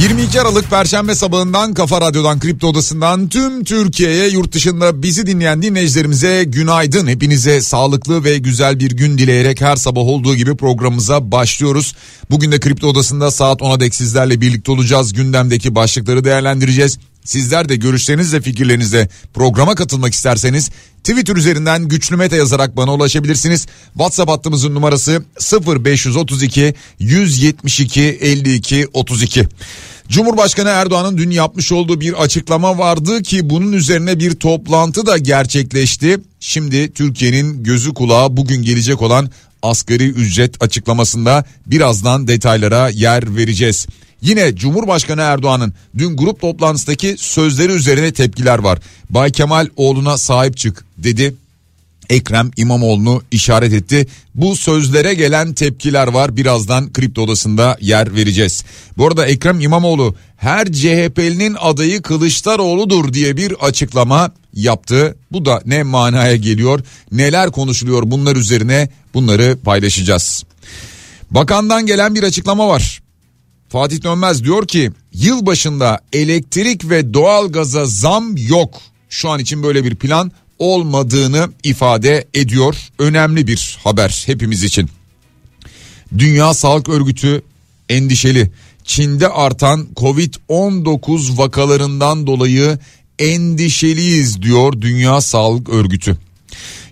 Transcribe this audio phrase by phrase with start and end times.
[0.00, 6.44] 22 Aralık Perşembe sabahından Kafa Radyo'dan Kripto Odası'ndan tüm Türkiye'ye yurt dışında bizi dinleyen dinleyicilerimize
[6.44, 7.06] günaydın.
[7.06, 11.94] Hepinize sağlıklı ve güzel bir gün dileyerek her sabah olduğu gibi programımıza başlıyoruz.
[12.30, 15.12] Bugün de Kripto Odası'nda saat 10'a dek sizlerle birlikte olacağız.
[15.12, 16.98] Gündemdeki başlıkları değerlendireceğiz.
[17.24, 20.70] Sizler de görüşlerinizle fikirlerinizle programa katılmak isterseniz
[21.04, 23.66] Twitter üzerinden güçlü meta yazarak bana ulaşabilirsiniz.
[23.92, 25.24] WhatsApp hattımızın numarası
[25.66, 29.48] 0532 172 52 32.
[30.10, 36.18] Cumhurbaşkanı Erdoğan'ın dün yapmış olduğu bir açıklama vardı ki bunun üzerine bir toplantı da gerçekleşti.
[36.40, 39.30] Şimdi Türkiye'nin gözü kulağı bugün gelecek olan
[39.62, 43.86] asgari ücret açıklamasında birazdan detaylara yer vereceğiz.
[44.22, 48.78] Yine Cumhurbaşkanı Erdoğan'ın dün grup toplantısındaki sözleri üzerine tepkiler var.
[49.10, 51.34] Bay Kemal oğluna sahip çık dedi.
[52.10, 54.06] Ekrem İmamoğlu'nu işaret etti.
[54.34, 56.36] Bu sözlere gelen tepkiler var.
[56.36, 58.64] Birazdan kripto odasında yer vereceğiz.
[58.96, 65.16] Bu arada Ekrem İmamoğlu her CHP'linin adayı Kılıçdaroğlu'dur diye bir açıklama yaptı.
[65.32, 66.80] Bu da ne manaya geliyor?
[67.12, 70.44] Neler konuşuluyor bunlar üzerine bunları paylaşacağız.
[71.30, 73.02] Bakandan gelen bir açıklama var.
[73.68, 78.80] Fatih Dönmez diyor ki yıl başında elektrik ve doğalgaza zam yok.
[79.08, 82.76] Şu an için böyle bir plan olmadığını ifade ediyor.
[82.98, 84.90] Önemli bir haber hepimiz için.
[86.18, 87.42] Dünya Sağlık Örgütü
[87.88, 88.50] endişeli.
[88.84, 92.78] Çin'de artan Covid-19 vakalarından dolayı
[93.18, 96.16] endişeliyiz diyor Dünya Sağlık Örgütü.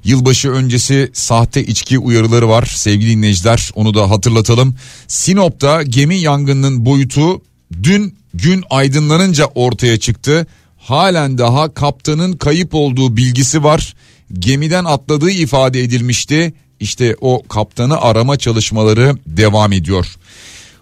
[0.04, 4.74] Yılbaşı öncesi sahte içki uyarıları var sevgili dinleyiciler onu da hatırlatalım.
[5.08, 7.42] Sinop'ta gemi yangınının boyutu
[7.82, 10.46] dün gün aydınlanınca ortaya çıktı.
[10.88, 13.94] Halen daha kaptanın kayıp olduğu bilgisi var.
[14.32, 16.54] Gemiden atladığı ifade edilmişti.
[16.80, 20.06] İşte o kaptanı arama çalışmaları devam ediyor.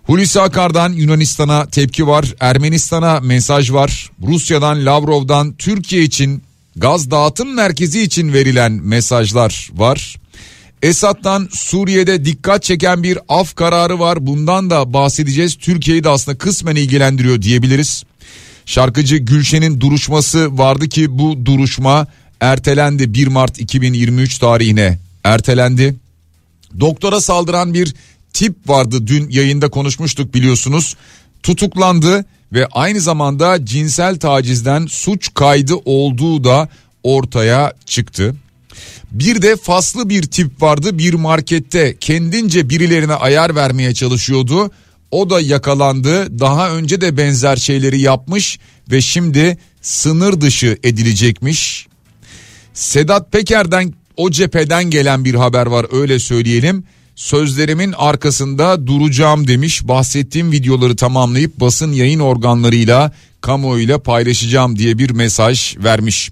[0.03, 2.35] Hulusi Akar'dan Yunanistan'a tepki var.
[2.41, 4.11] Ermenistan'a mesaj var.
[4.27, 6.43] Rusya'dan Lavrov'dan Türkiye için
[6.77, 10.17] gaz dağıtım merkezi için verilen mesajlar var.
[10.83, 14.27] Esad'dan Suriye'de dikkat çeken bir af kararı var.
[14.27, 15.55] Bundan da bahsedeceğiz.
[15.55, 18.05] Türkiye'yi de aslında kısmen ilgilendiriyor diyebiliriz.
[18.67, 22.07] Şarkıcı Gülşen'in duruşması vardı ki bu duruşma
[22.41, 25.97] ertelendi 1 Mart 2023 tarihine ertelendi.
[26.81, 27.95] Doktora saldıran bir
[28.33, 30.97] tip vardı dün yayında konuşmuştuk biliyorsunuz.
[31.43, 36.69] Tutuklandı ve aynı zamanda cinsel tacizden suç kaydı olduğu da
[37.03, 38.35] ortaya çıktı.
[39.13, 44.71] Bir de faslı bir tip vardı bir markette kendince birilerine ayar vermeye çalışıyordu.
[45.11, 46.41] O da yakalandı.
[46.41, 48.59] Daha önce de benzer şeyleri yapmış
[48.91, 51.87] ve şimdi sınır dışı edilecekmiş.
[52.75, 56.85] Sedat Peker'den o cepheden gelen bir haber var öyle söyleyelim.
[57.17, 59.89] Sözlerimin arkasında duracağım demiş.
[59.89, 66.31] Bahsettiğim videoları tamamlayıp basın yayın organlarıyla kamuoyuyla paylaşacağım diye bir mesaj vermiş.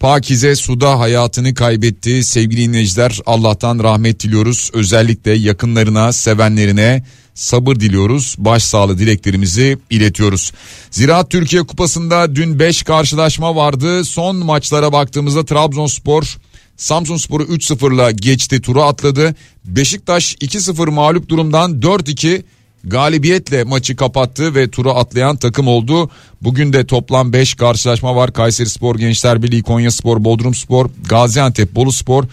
[0.00, 2.24] Pakize suda hayatını kaybetti.
[2.24, 4.70] Sevgili dinleyiciler Allah'tan rahmet diliyoruz.
[4.72, 8.34] Özellikle yakınlarına, sevenlerine sabır diliyoruz.
[8.38, 10.52] Başsağlığı dileklerimizi iletiyoruz.
[10.90, 14.04] Ziraat Türkiye Kupası'nda dün 5 karşılaşma vardı.
[14.04, 16.36] Son maçlara baktığımızda Trabzonspor
[16.76, 19.34] Samsun Sporu 3-0'la geçti turu atladı.
[19.64, 22.42] Beşiktaş 2-0 mağlup durumdan 4-2
[22.84, 26.10] galibiyetle maçı kapattı ve turu atlayan takım oldu.
[26.42, 28.32] Bugün de toplam 5 karşılaşma var.
[28.32, 32.24] Kayseri Spor, Gençler Birliği, Konya Spor, Bodrum Spor, Gaziantep, Bolu Spor,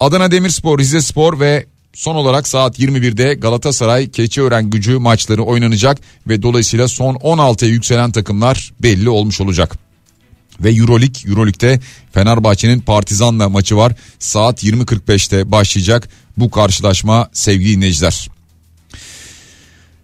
[0.00, 5.98] Adana Demirspor, Rize Spor ve son olarak saat 21'de Galatasaray Keçiören gücü maçları oynanacak
[6.28, 9.78] ve dolayısıyla son 16'ya yükselen takımlar belli olmuş olacak.
[10.60, 11.80] Ve Euroleague, Euroleague'de
[12.12, 13.92] Fenerbahçe'nin Partizan'la maçı var.
[14.18, 18.35] Saat 20.45'te başlayacak bu karşılaşma sevgili dinleyiciler.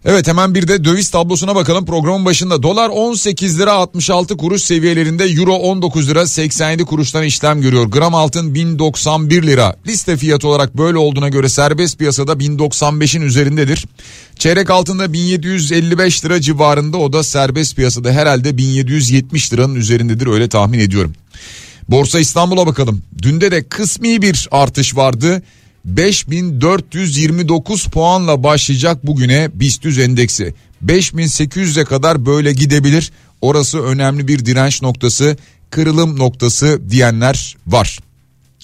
[0.04, 2.62] Evet hemen bir de döviz tablosuna bakalım programın başında.
[2.62, 7.86] Dolar 18 lira 66 kuruş seviyelerinde euro 19 lira 87 kuruştan işlem görüyor.
[7.86, 9.76] Gram altın 1091 lira.
[9.86, 13.84] Liste fiyatı olarak böyle olduğuna göre serbest piyasada 1095'in üzerindedir.
[14.38, 20.78] Çeyrek altında 1755 lira civarında o da serbest piyasada herhalde 1770 liranın üzerindedir öyle tahmin
[20.78, 21.12] ediyorum.
[21.88, 23.02] Borsa İstanbul'a bakalım.
[23.22, 25.42] Dünde de kısmi bir artış vardı.
[25.84, 30.54] 5429 puanla başlayacak bugüne BIST endeksi.
[30.86, 33.12] 5800'e kadar böyle gidebilir.
[33.40, 35.36] Orası önemli bir direnç noktası,
[35.70, 37.98] kırılım noktası diyenler var.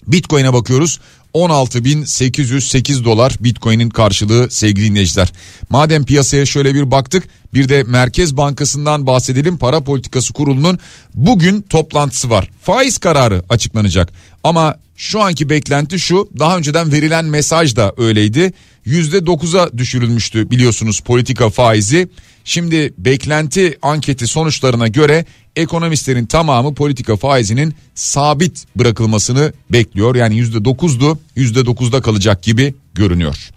[0.06, 1.00] Bitcoin'e bakıyoruz.
[1.38, 5.32] 16.808 dolar Bitcoin'in karşılığı sevgili dinleyiciler.
[5.70, 9.58] Madem piyasaya şöyle bir baktık bir de Merkez Bankası'ndan bahsedelim.
[9.58, 10.78] Para Politikası Kurulu'nun
[11.14, 12.50] bugün toplantısı var.
[12.62, 14.12] Faiz kararı açıklanacak.
[14.44, 18.52] Ama şu anki beklenti şu daha önceden verilen mesaj da öyleydi.
[18.86, 22.08] %9'a düşürülmüştü biliyorsunuz politika faizi.
[22.48, 25.24] Şimdi beklenti anketi sonuçlarına göre
[25.56, 30.14] ekonomistlerin tamamı politika faizinin sabit bırakılmasını bekliyor.
[30.14, 33.50] Yani %9'du %9'da kalacak gibi görünüyor.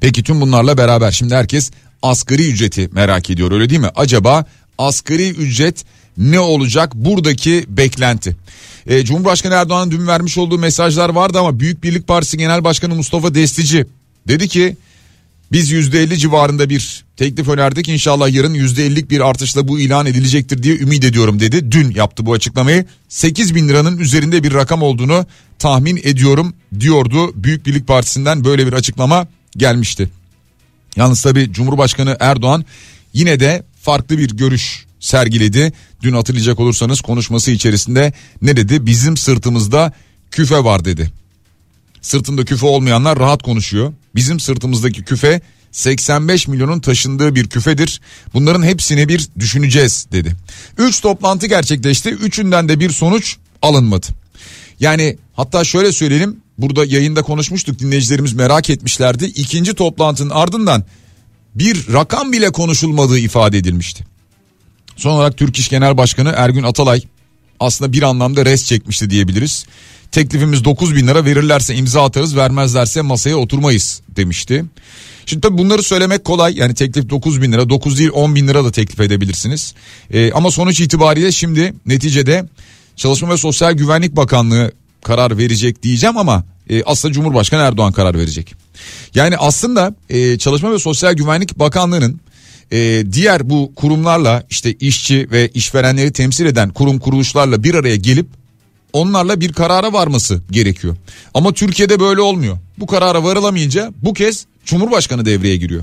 [0.00, 1.70] Peki tüm bunlarla beraber şimdi herkes
[2.02, 3.90] asgari ücreti merak ediyor öyle değil mi?
[3.94, 4.44] Acaba
[4.78, 5.84] asgari ücret
[6.16, 8.36] ne olacak buradaki beklenti?
[8.86, 13.34] Ee, Cumhurbaşkanı Erdoğan'ın dün vermiş olduğu mesajlar vardı ama Büyük Birlik Partisi Genel Başkanı Mustafa
[13.34, 13.86] Destici
[14.28, 14.76] dedi ki
[15.52, 17.88] biz %50 civarında bir teklif önerdik.
[17.88, 21.72] İnşallah yarın %50'lik bir artışla bu ilan edilecektir diye ümit ediyorum dedi.
[21.72, 22.84] Dün yaptı bu açıklamayı.
[23.08, 25.26] 8 bin liranın üzerinde bir rakam olduğunu
[25.58, 27.32] tahmin ediyorum diyordu.
[27.34, 30.10] Büyük Birlik Partisi'nden böyle bir açıklama gelmişti.
[30.96, 32.64] Yalnız tabi Cumhurbaşkanı Erdoğan
[33.12, 35.72] yine de farklı bir görüş sergiledi.
[36.02, 38.12] Dün hatırlayacak olursanız konuşması içerisinde
[38.42, 38.86] ne dedi?
[38.86, 39.92] Bizim sırtımızda
[40.30, 41.12] küfe var dedi.
[42.00, 43.92] Sırtında küfe olmayanlar rahat konuşuyor.
[44.18, 45.40] Bizim sırtımızdaki küfe
[45.72, 48.00] 85 milyonun taşındığı bir küfedir.
[48.34, 50.36] Bunların hepsini bir düşüneceğiz dedi.
[50.78, 52.08] 3 toplantı gerçekleşti.
[52.08, 54.06] Üçünden de bir sonuç alınmadı.
[54.80, 59.24] Yani hatta şöyle söyleyelim burada yayında konuşmuştuk dinleyicilerimiz merak etmişlerdi.
[59.24, 60.84] İkinci toplantının ardından
[61.54, 64.04] bir rakam bile konuşulmadığı ifade edilmişti.
[64.96, 67.02] Son olarak Türk İş Genel Başkanı Ergün Atalay
[67.60, 69.66] aslında bir anlamda res çekmişti diyebiliriz.
[70.12, 74.64] Teklifimiz 9 bin lira verirlerse imza atarız vermezlerse masaya oturmayız demişti.
[75.26, 78.64] Şimdi tabii bunları söylemek kolay yani teklif 9 bin lira 9 değil 10 bin lira
[78.64, 79.74] da teklif edebilirsiniz.
[80.10, 82.44] Ee, ama sonuç itibariyle şimdi neticede
[82.96, 84.72] Çalışma ve Sosyal Güvenlik Bakanlığı
[85.02, 88.54] karar verecek diyeceğim ama e, aslında Cumhurbaşkanı Erdoğan karar verecek.
[89.14, 92.20] Yani aslında e, Çalışma ve Sosyal Güvenlik Bakanlığı'nın
[92.72, 98.26] e, diğer bu kurumlarla işte işçi ve işverenleri temsil eden kurum kuruluşlarla bir araya gelip
[98.92, 100.96] onlarla bir karara varması gerekiyor.
[101.34, 102.58] Ama Türkiye'de böyle olmuyor.
[102.78, 105.82] Bu karara varılamayınca bu kez Cumhurbaşkanı devreye giriyor.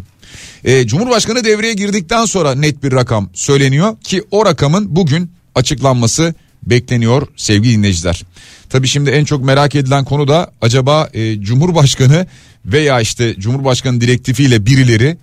[0.63, 7.27] E, Cumhurbaşkanı devreye girdikten sonra net bir rakam söyleniyor ki o rakamın bugün açıklanması bekleniyor
[7.35, 8.23] sevgili dinleyiciler.
[8.69, 12.27] Tabii şimdi en çok merak edilen konu da acaba e, Cumhurbaşkanı
[12.65, 15.17] veya işte Cumhurbaşkanı direktifiyle birileri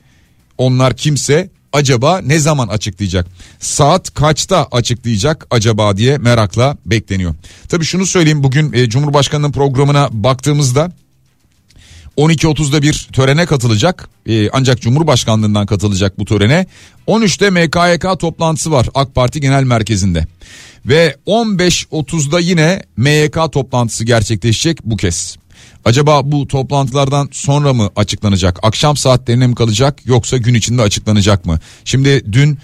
[0.58, 3.27] onlar kimse acaba ne zaman açıklayacak?
[3.61, 7.35] Saat kaçta açıklayacak acaba diye merakla bekleniyor.
[7.69, 10.93] Tabii şunu söyleyeyim bugün e, Cumhurbaşkanının programına baktığımızda
[12.17, 16.67] 12.30'da bir törene katılacak ee, ancak Cumhurbaşkanlığından katılacak bu törene
[17.07, 20.27] 13'te MKYK toplantısı var AK Parti Genel Merkezi'nde
[20.87, 25.37] ve 15.30'da yine MYK toplantısı gerçekleşecek bu kez.
[25.84, 28.58] Acaba bu toplantılardan sonra mı açıklanacak?
[28.62, 31.58] Akşam saatlerine mi kalacak yoksa gün içinde açıklanacak mı?
[31.84, 32.58] Şimdi dün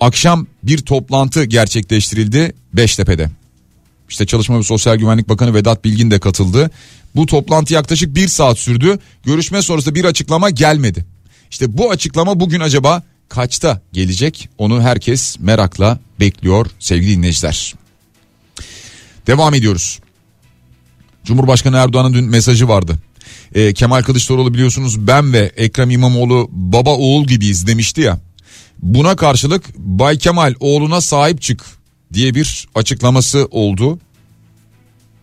[0.00, 3.30] akşam bir toplantı gerçekleştirildi Beştepe'de.
[4.08, 6.70] İşte Çalışma ve Sosyal Güvenlik Bakanı Vedat Bilgin de katıldı.
[7.16, 8.98] Bu toplantı yaklaşık bir saat sürdü.
[9.24, 11.04] Görüşme sonrasında bir açıklama gelmedi.
[11.50, 14.48] İşte bu açıklama bugün acaba kaçta gelecek?
[14.58, 17.74] Onu herkes merakla bekliyor sevgili dinleyiciler.
[19.26, 19.98] Devam ediyoruz.
[21.30, 22.98] Cumhurbaşkanı Erdoğan'ın dün mesajı vardı.
[23.54, 28.18] E, Kemal Kılıçdaroğlu biliyorsunuz ben ve Ekrem İmamoğlu baba oğul gibiyiz demişti ya.
[28.82, 31.64] Buna karşılık Bay Kemal oğluna sahip çık
[32.12, 33.98] diye bir açıklaması oldu.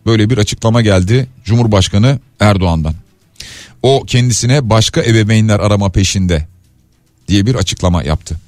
[0.06, 2.94] Böyle bir açıklama geldi Cumhurbaşkanı Erdoğan'dan.
[3.82, 6.46] O kendisine başka ebeveynler arama peşinde
[7.28, 8.40] diye bir açıklama yaptı.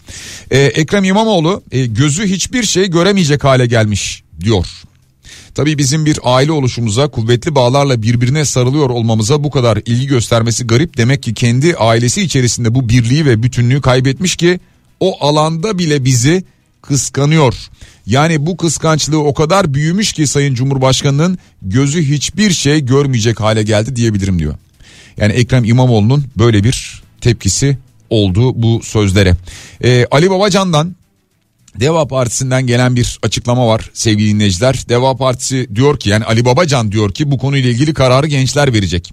[0.50, 4.66] Ee, Ekrem İmamoğlu e, gözü hiçbir şey göremeyecek hale gelmiş diyor.
[5.60, 10.96] Tabii bizim bir aile oluşumuza kuvvetli bağlarla birbirine sarılıyor olmamıza bu kadar ilgi göstermesi garip.
[10.96, 14.60] Demek ki kendi ailesi içerisinde bu birliği ve bütünlüğü kaybetmiş ki
[15.00, 16.44] o alanda bile bizi
[16.82, 17.54] kıskanıyor.
[18.06, 23.96] Yani bu kıskançlığı o kadar büyümüş ki Sayın Cumhurbaşkanı'nın gözü hiçbir şey görmeyecek hale geldi
[23.96, 24.54] diyebilirim diyor.
[25.16, 27.78] Yani Ekrem İmamoğlu'nun böyle bir tepkisi
[28.10, 29.36] oldu bu sözlere.
[29.84, 30.96] Ee, Ali Babacan'dan
[31.80, 34.84] Deva Partisi'nden gelen bir açıklama var sevgili dinleyiciler.
[34.88, 39.12] Deva Partisi diyor ki yani Ali Babacan diyor ki bu konuyla ilgili kararı gençler verecek.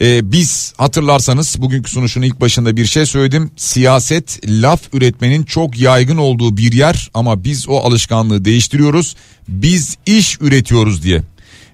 [0.00, 3.50] Ee, biz hatırlarsanız bugünkü sunuşun ilk başında bir şey söyledim.
[3.56, 9.16] Siyaset laf üretmenin çok yaygın olduğu bir yer ama biz o alışkanlığı değiştiriyoruz.
[9.48, 11.22] Biz iş üretiyoruz diye.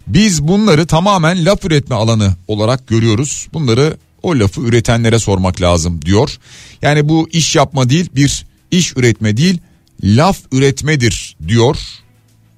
[0.06, 3.49] Biz bunları tamamen laf üretme alanı olarak görüyoruz.
[3.52, 6.38] Bunları o lafı üretenlere sormak lazım diyor.
[6.82, 9.61] Yani bu iş yapma değil bir iş üretme değil
[10.04, 11.76] laf üretmedir diyor.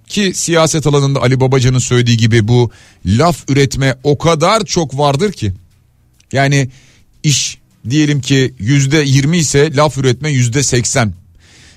[0.07, 2.71] Ki siyaset alanında Ali Babacan'ın söylediği gibi bu
[3.07, 5.53] laf üretme o kadar çok vardır ki.
[6.33, 6.71] Yani
[7.23, 7.59] iş
[7.91, 11.15] diyelim ki yüzde yirmi ise laf üretme yüzde seksen.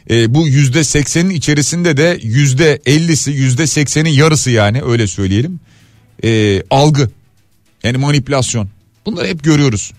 [0.09, 5.59] E, bu yüzde seksenin içerisinde de yüzde ellisi yüzde seksenin yarısı yani öyle söyleyelim.
[6.23, 7.09] E, algı
[7.83, 8.69] yani manipülasyon
[9.05, 9.91] bunları hep görüyoruz.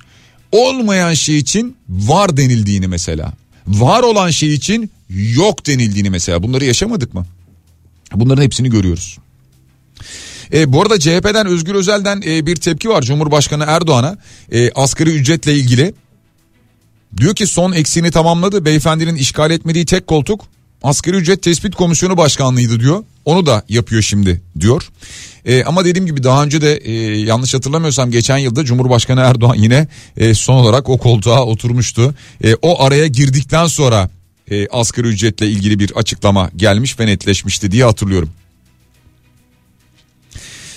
[0.52, 3.32] Olmayan şey için var denildiğini mesela.
[3.78, 4.90] Var olan şey için
[5.34, 7.26] yok denildiğini mesela bunları yaşamadık mı?
[8.14, 9.18] Bunların hepsini görüyoruz.
[10.52, 14.18] E, bu arada CHP'den Özgür Özel'den e, bir tepki var Cumhurbaşkanı Erdoğan'a
[14.52, 15.94] e, asgari ücretle ilgili.
[17.16, 20.44] Diyor ki son eksiğini tamamladı beyefendinin işgal etmediği tek koltuk
[20.82, 23.04] asgari ücret tespit komisyonu başkanlığıydı diyor.
[23.24, 24.90] Onu da yapıyor şimdi diyor.
[25.44, 29.88] E, ama dediğim gibi daha önce de e, yanlış hatırlamıyorsam geçen yılda Cumhurbaşkanı Erdoğan yine
[30.16, 32.14] e, son olarak o koltuğa oturmuştu.
[32.44, 34.10] E, o araya girdikten sonra
[34.50, 38.30] e, asgari ücretle ilgili bir açıklama gelmiş ve netleşmişti diye hatırlıyorum.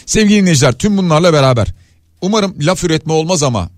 [0.06, 1.68] Sevgili dinleyiciler tüm bunlarla beraber
[2.22, 3.70] umarım laf üretme olmaz ama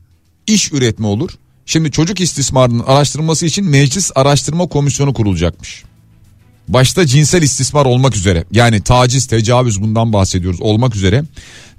[0.48, 1.30] iş üretme olur.
[1.66, 5.84] Şimdi çocuk istismarının araştırılması için meclis araştırma komisyonu kurulacakmış.
[6.68, 11.24] Başta cinsel istismar olmak üzere yani taciz, tecavüz bundan bahsediyoruz olmak üzere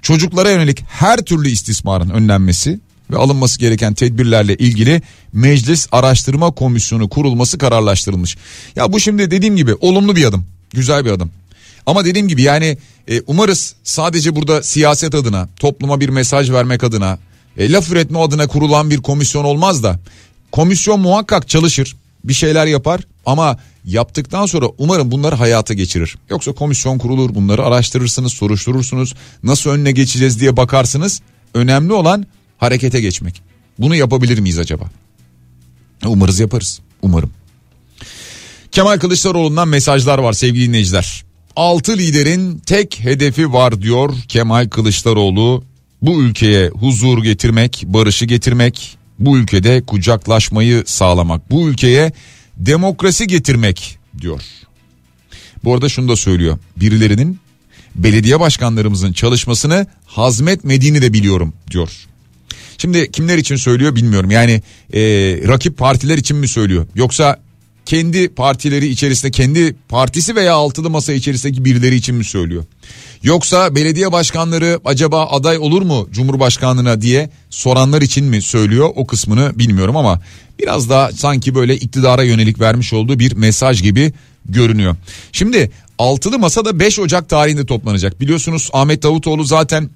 [0.01, 2.79] çocuklara yönelik her türlü istismarın önlenmesi
[3.11, 5.01] ve alınması gereken tedbirlerle ilgili
[5.33, 8.37] meclis araştırma komisyonu kurulması kararlaştırılmış.
[8.75, 11.31] Ya bu şimdi dediğim gibi olumlu bir adım, güzel bir adım.
[11.85, 12.77] Ama dediğim gibi yani
[13.07, 17.19] e, umarız sadece burada siyaset adına, topluma bir mesaj vermek adına,
[17.57, 19.99] e, laf üretme adına kurulan bir komisyon olmaz da
[20.51, 26.15] komisyon muhakkak çalışır, bir şeyler yapar ama yaptıktan sonra umarım bunları hayata geçirir.
[26.29, 29.13] Yoksa komisyon kurulur, bunları araştırırsınız, soruşturursunuz,
[29.43, 31.21] nasıl önüne geçeceğiz diye bakarsınız.
[31.53, 32.25] Önemli olan
[32.57, 33.41] harekete geçmek.
[33.79, 34.83] Bunu yapabilir miyiz acaba?
[36.05, 36.79] Umarız yaparız.
[37.01, 37.31] Umarım.
[38.71, 41.23] Kemal Kılıçdaroğlu'ndan mesajlar var sevgili dinleyiciler.
[41.55, 45.63] Altı liderin tek hedefi var diyor Kemal Kılıçdaroğlu.
[46.01, 52.11] Bu ülkeye huzur getirmek, barışı getirmek, bu ülkede kucaklaşmayı sağlamak, bu ülkeye
[52.57, 54.41] demokrasi getirmek diyor.
[55.63, 56.57] Bu arada şunu da söylüyor.
[56.77, 57.39] Birilerinin
[57.95, 62.07] belediye başkanlarımızın çalışmasını hazmetmediğini de biliyorum diyor.
[62.77, 64.31] Şimdi kimler için söylüyor bilmiyorum.
[64.31, 64.61] Yani
[64.93, 65.01] e,
[65.47, 66.87] rakip partiler için mi söylüyor?
[66.95, 67.39] Yoksa
[67.87, 72.63] kendi partileri içerisinde kendi partisi veya altılı masa içerisindeki birileri için mi söylüyor?
[73.23, 79.59] Yoksa belediye başkanları acaba aday olur mu Cumhurbaşkanlığına diye soranlar için mi söylüyor o kısmını
[79.59, 80.21] bilmiyorum ama
[80.59, 84.13] biraz daha sanki böyle iktidara yönelik vermiş olduğu bir mesaj gibi
[84.45, 84.95] görünüyor.
[85.31, 88.21] Şimdi altılı masada 5 Ocak tarihinde toplanacak.
[88.21, 89.89] Biliyorsunuz Ahmet Davutoğlu zaten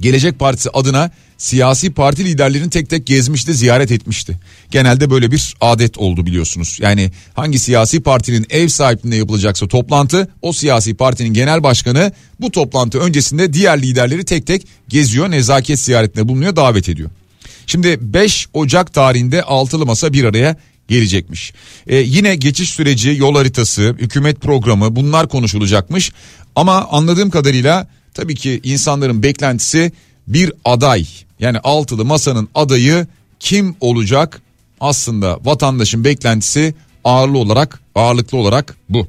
[0.00, 1.10] Gelecek Partisi adına
[1.42, 4.38] siyasi parti liderlerini tek tek gezmişti, ziyaret etmişti.
[4.70, 6.78] Genelde böyle bir adet oldu biliyorsunuz.
[6.80, 12.98] Yani hangi siyasi partinin ev sahipliğinde yapılacaksa toplantı, o siyasi partinin genel başkanı bu toplantı
[12.98, 17.10] öncesinde diğer liderleri tek tek geziyor, nezaket ziyaretine bulunuyor, davet ediyor.
[17.66, 20.56] Şimdi 5 Ocak tarihinde altılı masa bir araya
[20.88, 21.52] gelecekmiş.
[21.86, 26.12] Ee, yine geçiş süreci, yol haritası, hükümet programı bunlar konuşulacakmış.
[26.56, 29.92] Ama anladığım kadarıyla tabii ki insanların beklentisi
[30.26, 31.06] bir aday
[31.42, 33.06] yani altılı masanın adayı
[33.40, 34.42] kim olacak?
[34.80, 39.08] Aslında vatandaşın beklentisi ağırlı olarak ağırlıklı olarak bu.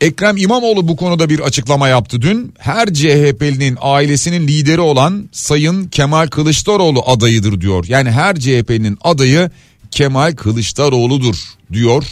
[0.00, 2.54] Ekrem İmamoğlu bu konuda bir açıklama yaptı dün.
[2.58, 7.84] Her CHP'linin ailesinin lideri olan Sayın Kemal Kılıçdaroğlu adayıdır diyor.
[7.88, 9.50] Yani her CHP'nin adayı
[9.90, 11.36] Kemal Kılıçdaroğlu'dur
[11.72, 12.04] diyor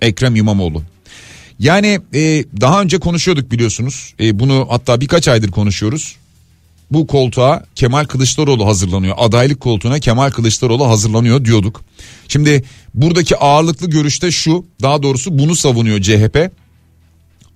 [0.00, 0.82] Ekrem İmamoğlu.
[1.58, 4.14] Yani e, daha önce konuşuyorduk biliyorsunuz.
[4.20, 6.16] E, bunu hatta birkaç aydır konuşuyoruz
[6.90, 9.14] bu koltuğa Kemal Kılıçdaroğlu hazırlanıyor.
[9.18, 11.84] Adaylık koltuğuna Kemal Kılıçdaroğlu hazırlanıyor diyorduk.
[12.28, 12.64] Şimdi
[12.94, 16.50] buradaki ağırlıklı görüşte şu daha doğrusu bunu savunuyor CHP.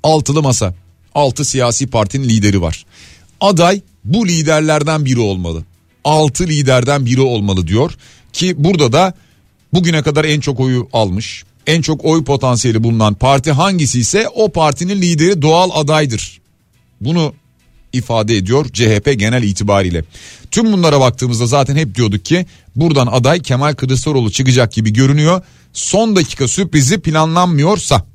[0.02, 0.75] Altılı masa.
[1.14, 2.84] Altı siyasi partinin lideri var.
[3.40, 5.64] Aday bu liderlerden biri olmalı.
[6.04, 7.94] Altı liderden biri olmalı diyor.
[8.32, 9.14] Ki burada da
[9.72, 11.44] bugüne kadar en çok oyu almış.
[11.66, 16.40] En çok oy potansiyeli bulunan parti hangisi ise o partinin lideri doğal adaydır.
[17.00, 17.34] Bunu
[17.92, 20.04] ifade ediyor CHP genel itibariyle.
[20.50, 25.42] Tüm bunlara baktığımızda zaten hep diyorduk ki buradan aday Kemal Kılıçdaroğlu çıkacak gibi görünüyor.
[25.73, 28.06] Son dakika sürprizi planlanmıyorsa.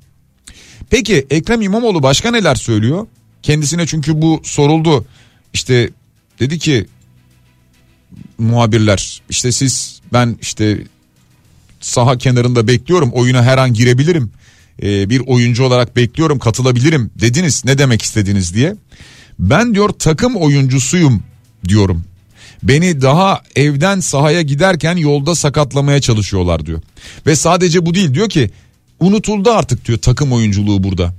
[0.89, 3.07] Peki Ekrem İmamoğlu başka neler söylüyor?
[3.43, 5.05] Kendisine çünkü bu soruldu.
[5.53, 5.89] İşte
[6.39, 6.85] dedi ki
[8.37, 10.83] muhabirler işte siz ben işte
[11.81, 14.31] saha kenarında bekliyorum oyuna her an girebilirim.
[14.83, 18.75] Ee, bir oyuncu olarak bekliyorum katılabilirim dediniz ne demek istediniz diye.
[19.39, 21.23] Ben diyor takım oyuncusuyum
[21.67, 22.03] diyorum.
[22.63, 26.81] Beni daha evden sahaya giderken yolda sakatlamaya çalışıyorlar diyor.
[27.25, 28.49] Ve sadece bu değil diyor ki
[28.99, 31.13] unutuldu artık diyor takım oyunculuğu burada.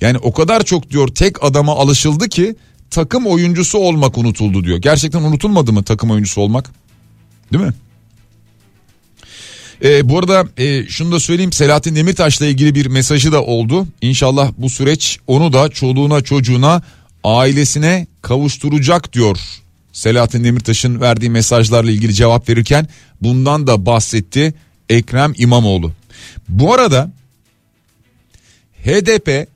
[0.00, 2.56] Yani o kadar çok diyor tek adama alışıldı ki
[2.90, 4.78] takım oyuncusu olmak unutuldu diyor.
[4.78, 6.70] Gerçekten unutulmadı mı takım oyuncusu olmak?
[7.52, 7.72] Değil mi?
[9.84, 13.86] Ee, bu arada e, şunu da söyleyeyim Selahattin Demirtaş'la ilgili bir mesajı da oldu.
[14.00, 16.82] İnşallah bu süreç onu da çoluğuna çocuğuna
[17.24, 19.38] ailesine kavuşturacak diyor.
[19.92, 22.88] Selahattin Demirtaş'ın verdiği mesajlarla ilgili cevap verirken
[23.22, 24.54] bundan da bahsetti
[24.88, 25.92] Ekrem İmamoğlu.
[26.48, 27.10] Bu arada
[28.84, 29.48] HDP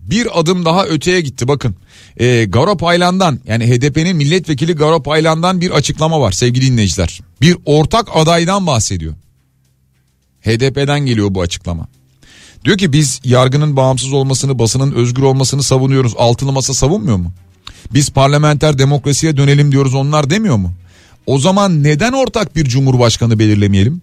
[0.00, 1.76] bir adım daha öteye gitti bakın.
[2.16, 7.20] E, Garop Aylan'dan yani HDP'nin milletvekili Garop Aylan'dan bir açıklama var sevgili dinleyiciler.
[7.40, 9.14] Bir ortak adaydan bahsediyor.
[10.42, 11.88] HDP'den geliyor bu açıklama.
[12.64, 16.14] Diyor ki biz yargının bağımsız olmasını, basının özgür olmasını savunuyoruz.
[16.18, 17.32] Altılı masa savunmuyor mu?
[17.94, 20.72] Biz parlamenter demokrasiye dönelim diyoruz onlar demiyor mu?
[21.26, 24.02] O zaman neden ortak bir cumhurbaşkanı belirlemeyelim?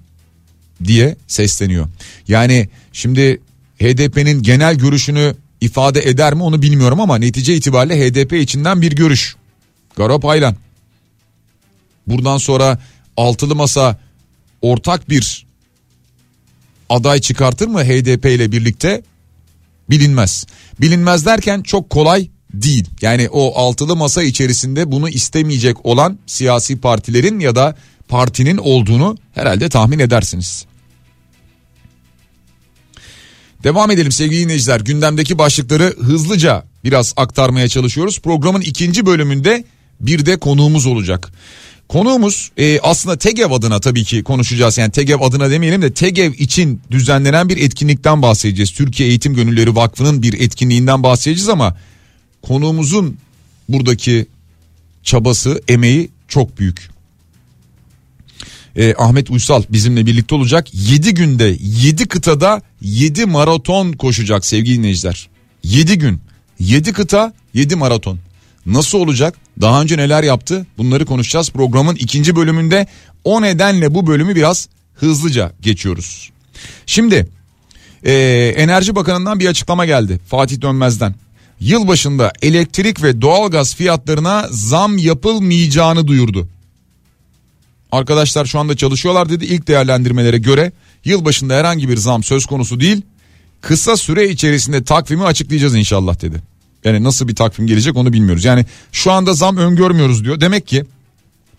[0.86, 1.88] diye sesleniyor.
[2.28, 3.42] Yani şimdi
[3.80, 9.36] HDP'nin genel görüşünü ifade eder mi onu bilmiyorum ama netice itibariyle HDP içinden bir görüş.
[9.96, 10.56] Garop Aylan.
[12.08, 12.80] Buradan sonra
[13.18, 14.00] altılı masa
[14.62, 15.46] ortak bir
[16.92, 19.04] aday çıkartır mı HDP ile birlikte
[19.90, 20.46] bilinmez.
[20.82, 22.86] Bilinmez derken çok kolay değil.
[23.02, 27.76] Yani o altılı masa içerisinde bunu istemeyecek olan siyasi partilerin ya da
[28.08, 30.66] partinin olduğunu herhalde tahmin edersiniz.
[33.64, 34.80] Devam edelim sevgili dinleyiciler.
[34.80, 38.20] Gündemdeki başlıkları hızlıca biraz aktarmaya çalışıyoruz.
[38.20, 39.66] Programın ikinci bölümünde
[40.00, 41.32] bir de konuğumuz olacak.
[41.92, 44.78] Konuğumuz e, aslında TEGEV adına tabii ki konuşacağız.
[44.78, 48.72] Yani TEGEV adına demeyelim de TEGEV için düzenlenen bir etkinlikten bahsedeceğiz.
[48.72, 51.78] Türkiye Eğitim Gönülleri Vakfı'nın bir etkinliğinden bahsedeceğiz ama
[52.42, 53.18] konuğumuzun
[53.70, 54.26] buradaki
[55.04, 56.90] çabası, emeği çok büyük.
[58.76, 60.68] E, Ahmet Uysal bizimle birlikte olacak.
[60.74, 65.30] 7 günde 7 kıtada 7 maraton koşacak sevgili dinleyiciler.
[65.64, 66.22] 7 gün
[66.60, 68.20] 7 kıta 7 maraton.
[68.66, 69.36] Nasıl olacak?
[69.62, 70.66] Daha önce neler yaptı?
[70.78, 72.88] Bunları konuşacağız programın ikinci bölümünde.
[73.24, 76.32] O nedenle bu bölümü biraz hızlıca geçiyoruz.
[76.86, 77.28] Şimdi
[78.06, 78.14] e,
[78.58, 81.16] Enerji Bakanı'ndan bir açıklama geldi Fatih Dönmez'den.
[81.60, 86.48] Yılbaşında elektrik ve doğalgaz fiyatlarına zam yapılmayacağını duyurdu.
[87.92, 90.72] Arkadaşlar şu anda çalışıyorlar dedi ilk değerlendirmelere göre
[91.06, 93.02] yılbaşında herhangi bir zam söz konusu değil.
[93.62, 96.51] Kısa süre içerisinde takvimi açıklayacağız inşallah dedi.
[96.84, 98.46] Yani nasıl bir takvim gelecek onu bilmiyoruz.
[98.46, 100.42] Yani şu anda zam öngörmüyoruz diyor.
[100.42, 100.86] Demek ki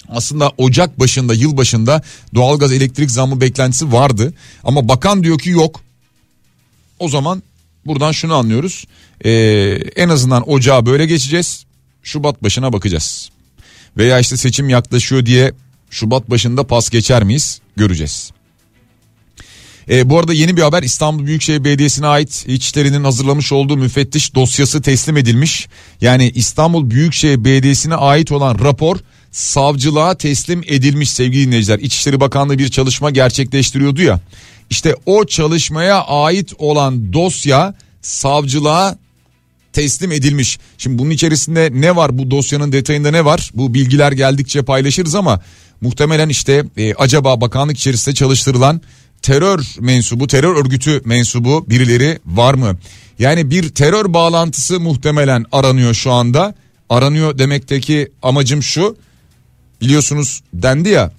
[0.09, 2.03] aslında Ocak başında yıl başında
[2.35, 4.35] doğalgaz elektrik zammı beklentisi vardı.
[4.65, 5.81] Ama bakan diyor ki yok.
[6.99, 7.43] O zaman
[7.87, 8.85] buradan şunu anlıyoruz.
[9.25, 9.31] Ee,
[9.97, 11.65] en azından ocağa böyle geçeceğiz.
[12.03, 13.31] Şubat başına bakacağız.
[13.97, 15.53] Veya işte seçim yaklaşıyor diye
[15.91, 18.31] Şubat başında pas geçer miyiz göreceğiz.
[19.91, 24.83] E, bu arada yeni bir haber İstanbul Büyükşehir Belediyesi'ne ait İçişleri'nin hazırlamış olduğu müfettiş dosyası
[24.83, 25.69] teslim edilmiş.
[26.01, 28.97] Yani İstanbul Büyükşehir Belediyesi'ne ait olan rapor
[29.31, 31.79] savcılığa teslim edilmiş sevgili dinleyiciler.
[31.79, 34.21] İçişleri Bakanlığı bir çalışma gerçekleştiriyordu ya.
[34.71, 38.99] İşte o çalışmaya ait olan dosya savcılığa
[39.73, 40.59] teslim edilmiş.
[40.79, 43.51] Şimdi bunun içerisinde ne var bu dosyanın detayında ne var?
[43.55, 45.41] Bu bilgiler geldikçe paylaşırız ama
[45.81, 48.81] muhtemelen işte e, acaba bakanlık içerisinde çalıştırılan
[49.23, 52.77] terör mensubu, terör örgütü mensubu birileri var mı?
[53.19, 56.55] Yani bir terör bağlantısı muhtemelen aranıyor şu anda.
[56.91, 58.97] Aranıyor demekteki amacım şu.
[59.81, 61.13] Biliyorsunuz dendi ya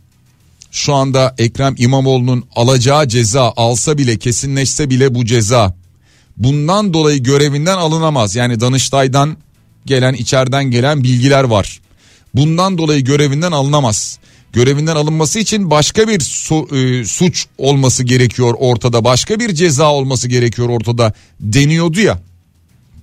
[0.72, 5.76] şu anda Ekrem İmamoğlu'nun alacağı ceza alsa bile kesinleşse bile bu ceza
[6.38, 8.36] bundan dolayı görevinden alınamaz.
[8.36, 9.38] Yani Danıştay'dan
[9.86, 11.80] gelen içeriden gelen bilgiler var.
[12.34, 14.20] Bundan dolayı görevinden alınamaz
[14.54, 19.04] görevinden alınması için başka bir su, e, suç olması gerekiyor ortada.
[19.04, 22.20] Başka bir ceza olması gerekiyor ortada deniyordu ya.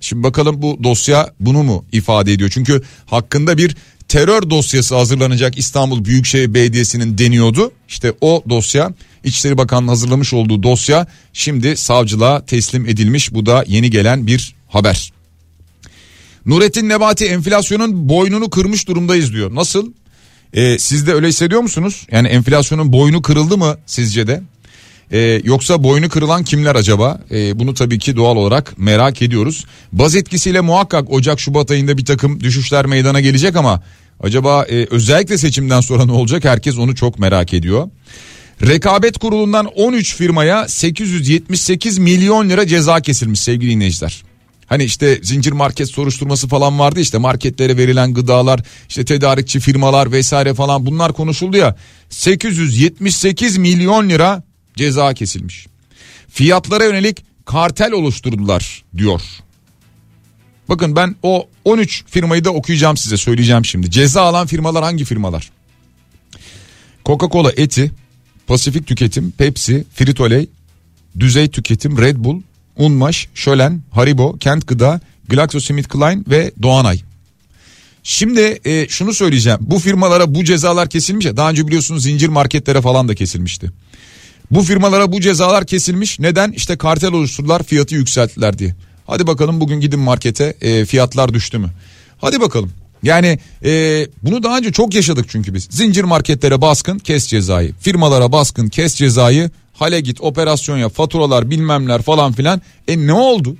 [0.01, 2.49] Şimdi bakalım bu dosya bunu mu ifade ediyor?
[2.53, 3.75] Çünkü hakkında bir
[4.07, 7.71] terör dosyası hazırlanacak İstanbul Büyükşehir Belediyesi'nin deniyordu.
[7.87, 13.33] İşte o dosya İçişleri Bakanlığı hazırlamış olduğu dosya şimdi savcılığa teslim edilmiş.
[13.33, 15.13] Bu da yeni gelen bir haber.
[16.45, 19.55] Nurettin Nebati enflasyonun boynunu kırmış durumdayız diyor.
[19.55, 19.91] Nasıl?
[20.53, 22.07] E, siz de öyle hissediyor musunuz?
[22.11, 24.41] Yani enflasyonun boynu kırıldı mı sizce de?
[25.11, 27.19] Ee, yoksa boynu kırılan kimler acaba?
[27.31, 29.65] Ee, bunu tabii ki doğal olarak merak ediyoruz.
[29.91, 33.83] Baz etkisiyle muhakkak Ocak-Şubat ayında bir takım düşüşler meydana gelecek ama
[34.19, 36.45] acaba e, özellikle seçimden sonra ne olacak?
[36.45, 37.89] Herkes onu çok merak ediyor.
[38.67, 44.23] Rekabet kurulundan 13 firmaya 878 milyon lira ceza kesilmiş sevgili dinleyiciler.
[44.71, 50.53] Hani işte zincir market soruşturması falan vardı işte marketlere verilen gıdalar işte tedarikçi firmalar vesaire
[50.53, 51.75] falan bunlar konuşuldu ya
[52.09, 54.43] 878 milyon lira
[54.75, 55.67] ceza kesilmiş.
[56.29, 59.21] Fiyatlara yönelik kartel oluşturdular diyor.
[60.69, 63.91] Bakın ben o 13 firmayı da okuyacağım size söyleyeceğim şimdi.
[63.91, 65.51] Ceza alan firmalar hangi firmalar?
[67.05, 67.91] Coca-Cola eti,
[68.47, 70.47] Pasifik Tüketim, Pepsi, Frito-Lay,
[71.19, 72.41] Düzey Tüketim, Red Bull,
[72.77, 76.99] Unmaş, Şölen, Haribo, Kent Gıda, GlaxoSmithKline ve Doğanay.
[78.03, 79.59] Şimdi e, şunu söyleyeceğim.
[79.61, 81.37] Bu firmalara bu cezalar kesilmiş ya.
[81.37, 83.71] Daha önce biliyorsunuz zincir marketlere falan da kesilmişti.
[84.51, 86.19] Bu firmalara bu cezalar kesilmiş.
[86.19, 86.51] Neden?
[86.51, 88.75] İşte kartel oluşturdular fiyatı yükselttiler diye.
[89.07, 91.69] Hadi bakalım bugün gidin markete e, fiyatlar düştü mü?
[92.17, 92.71] Hadi bakalım.
[93.03, 95.67] Yani e, bunu daha önce çok yaşadık çünkü biz.
[95.71, 97.73] Zincir marketlere baskın kes cezayı.
[97.79, 99.49] Firmalara baskın kes cezayı.
[99.73, 102.61] Hale git operasyon yap faturalar bilmemler falan filan.
[102.87, 103.57] E ne oldu?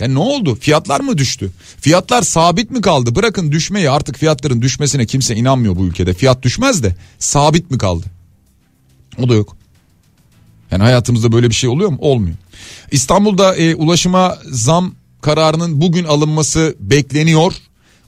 [0.00, 0.54] Ya ne oldu?
[0.54, 1.50] Fiyatlar mı düştü?
[1.80, 3.14] Fiyatlar sabit mi kaldı?
[3.14, 6.14] Bırakın düşmeyi artık fiyatların düşmesine kimse inanmıyor bu ülkede.
[6.14, 8.06] Fiyat düşmez de sabit mi kaldı?
[9.18, 9.56] O da yok.
[10.70, 11.98] Yani hayatımızda böyle bir şey oluyor mu?
[12.00, 12.36] Olmuyor.
[12.90, 17.54] İstanbul'da e, ulaşıma zam kararının bugün alınması bekleniyor.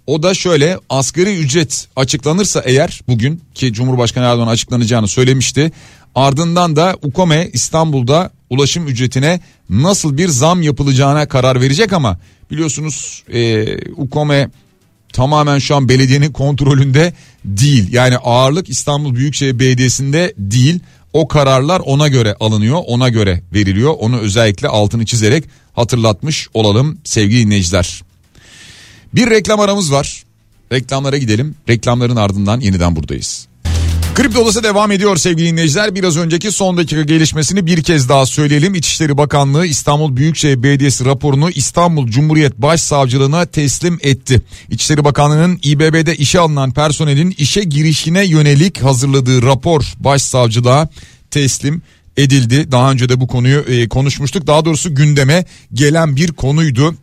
[0.07, 5.73] O da şöyle asgari ücret açıklanırsa eğer bugün ki Cumhurbaşkanı Erdoğan açıklanacağını söylemişti.
[6.15, 9.41] Ardından da UKOME İstanbul'da ulaşım ücretine
[9.71, 12.19] nasıl bir zam yapılacağına karar verecek ama
[12.51, 14.49] biliyorsunuz e, UKOME
[15.13, 17.13] tamamen şu an belediyenin kontrolünde
[17.45, 17.93] değil.
[17.93, 20.81] Yani ağırlık İstanbul Büyükşehir Belediyesi'nde değil.
[21.13, 23.95] O kararlar ona göre alınıyor, ona göre veriliyor.
[23.99, 28.03] Onu özellikle altını çizerek hatırlatmış olalım sevgili dinleyiciler.
[29.17, 30.25] Bir reklam aramız var.
[30.73, 31.55] Reklamlara gidelim.
[31.69, 33.49] Reklamların ardından yeniden buradayız.
[34.15, 35.95] Kripto Odası devam ediyor sevgili dinleyiciler.
[35.95, 38.75] Biraz önceki son dakika gelişmesini bir kez daha söyleyelim.
[38.75, 44.43] İçişleri Bakanlığı İstanbul Büyükşehir Belediyesi raporunu İstanbul Cumhuriyet Başsavcılığına teslim etti.
[44.71, 50.89] İçişleri Bakanlığı'nın İBB'de işe alınan personelin işe girişine yönelik hazırladığı rapor başsavcılığa
[51.31, 51.83] teslim
[52.17, 52.73] edildi.
[52.73, 54.47] Daha önce de bu konuyu e, konuşmuştuk.
[54.47, 56.95] Daha doğrusu gündeme gelen bir konuydu.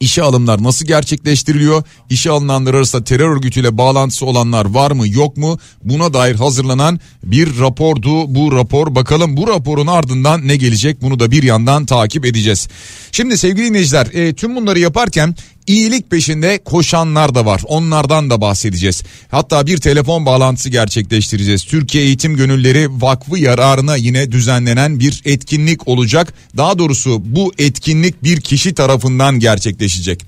[0.00, 1.82] İşe alımlar nasıl gerçekleştiriliyor?
[2.10, 5.58] İşe alınanlar arasında terör örgütüyle bağlantısı olanlar var mı yok mu?
[5.84, 8.94] Buna dair hazırlanan bir rapordu bu rapor.
[8.94, 11.02] Bakalım bu raporun ardından ne gelecek?
[11.02, 12.68] Bunu da bir yandan takip edeceğiz.
[13.12, 15.34] Şimdi sevgili dinleyiciler e, tüm bunları yaparken
[15.66, 17.62] iyilik peşinde koşanlar da var.
[17.66, 19.02] Onlardan da bahsedeceğiz.
[19.30, 21.64] Hatta bir telefon bağlantısı gerçekleştireceğiz.
[21.64, 26.34] Türkiye Eğitim Gönülleri Vakfı yararına yine düzenlenen bir etkinlik olacak.
[26.56, 30.24] Daha doğrusu bu etkinlik bir kişi tarafından gerçekleşecek.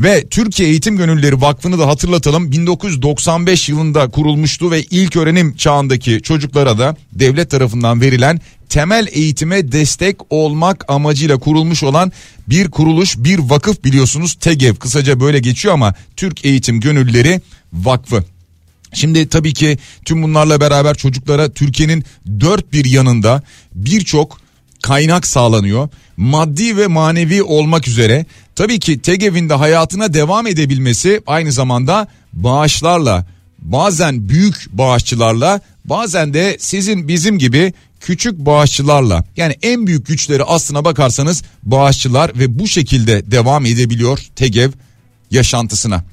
[0.00, 6.78] Ve Türkiye Eğitim Gönülleri Vakfı'nı da hatırlatalım 1995 yılında kurulmuştu ve ilk öğrenim çağındaki çocuklara
[6.78, 8.40] da devlet tarafından verilen
[8.74, 12.12] temel eğitime destek olmak amacıyla kurulmuş olan
[12.48, 17.40] bir kuruluş bir vakıf biliyorsunuz TEGEV kısaca böyle geçiyor ama Türk Eğitim Gönülleri
[17.72, 18.24] Vakfı.
[18.92, 22.04] Şimdi tabii ki tüm bunlarla beraber çocuklara Türkiye'nin
[22.40, 23.42] dört bir yanında
[23.74, 24.38] birçok
[24.82, 25.88] kaynak sağlanıyor.
[26.16, 33.26] Maddi ve manevi olmak üzere tabii ki TEGEV'in de hayatına devam edebilmesi aynı zamanda bağışlarla
[33.58, 37.72] bazen büyük bağışçılarla bazen de sizin bizim gibi
[38.04, 44.70] küçük bağışçılarla yani en büyük güçleri aslına bakarsanız bağışçılar ve bu şekilde devam edebiliyor TEGEV
[45.30, 46.04] yaşantısına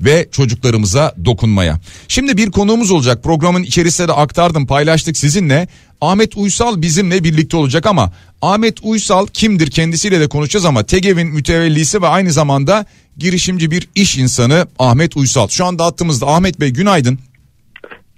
[0.00, 1.80] ve çocuklarımıza dokunmaya.
[2.08, 5.68] Şimdi bir konuğumuz olacak programın içerisinde de aktardım paylaştık sizinle.
[6.00, 12.02] Ahmet Uysal bizimle birlikte olacak ama Ahmet Uysal kimdir kendisiyle de konuşacağız ama TEGEV'in mütevellisi
[12.02, 15.48] ve aynı zamanda girişimci bir iş insanı Ahmet Uysal.
[15.48, 17.18] Şu anda attığımızda Ahmet Bey günaydın.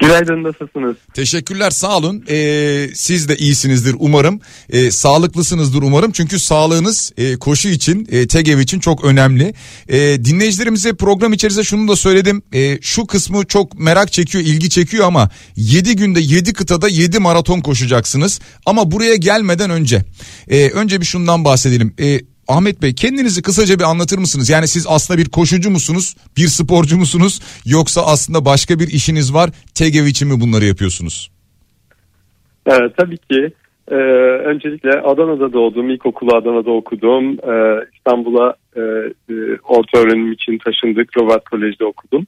[0.01, 0.97] Günaydın nasılsınız?
[1.15, 2.25] Teşekkürler sağ olun.
[2.29, 4.41] Ee, siz de iyisinizdir umarım.
[4.71, 6.13] Ee, sağlıklısınızdır umarım.
[6.13, 9.55] Çünkü sağlığınız e, koşu için, e, TEGEV için çok önemli.
[9.89, 12.43] E, dinleyicilerimize program içerisinde şunu da söyledim.
[12.53, 17.61] E, şu kısmı çok merak çekiyor, ilgi çekiyor ama 7 günde 7 kıtada 7 maraton
[17.61, 18.41] koşacaksınız.
[18.67, 20.05] Ama buraya gelmeden önce,
[20.49, 21.95] e, önce bir şundan bahsedelim.
[22.01, 22.21] E,
[22.57, 24.51] Ahmet Bey kendinizi kısaca bir anlatır mısınız?
[24.51, 29.51] Yani siz aslında bir koşucu musunuz, bir sporcu musunuz yoksa aslında başka bir işiniz var
[29.75, 31.31] TGV için mi bunları yapıyorsunuz?
[32.67, 33.51] Evet, tabii ki.
[33.91, 33.95] Ee,
[34.51, 37.25] öncelikle Adana'da doğdum, ilkokulu Adana'da okudum.
[37.33, 39.35] Ee, İstanbul'a e, e,
[39.69, 42.27] orta öğrenim için taşındık, Robert Kolej'de okudum.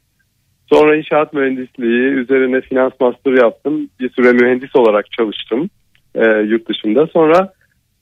[0.72, 3.88] Sonra inşaat mühendisliği üzerine finans master yaptım.
[4.00, 5.70] Bir süre mühendis olarak çalıştım
[6.14, 7.06] e, yurt dışında.
[7.06, 7.52] Sonra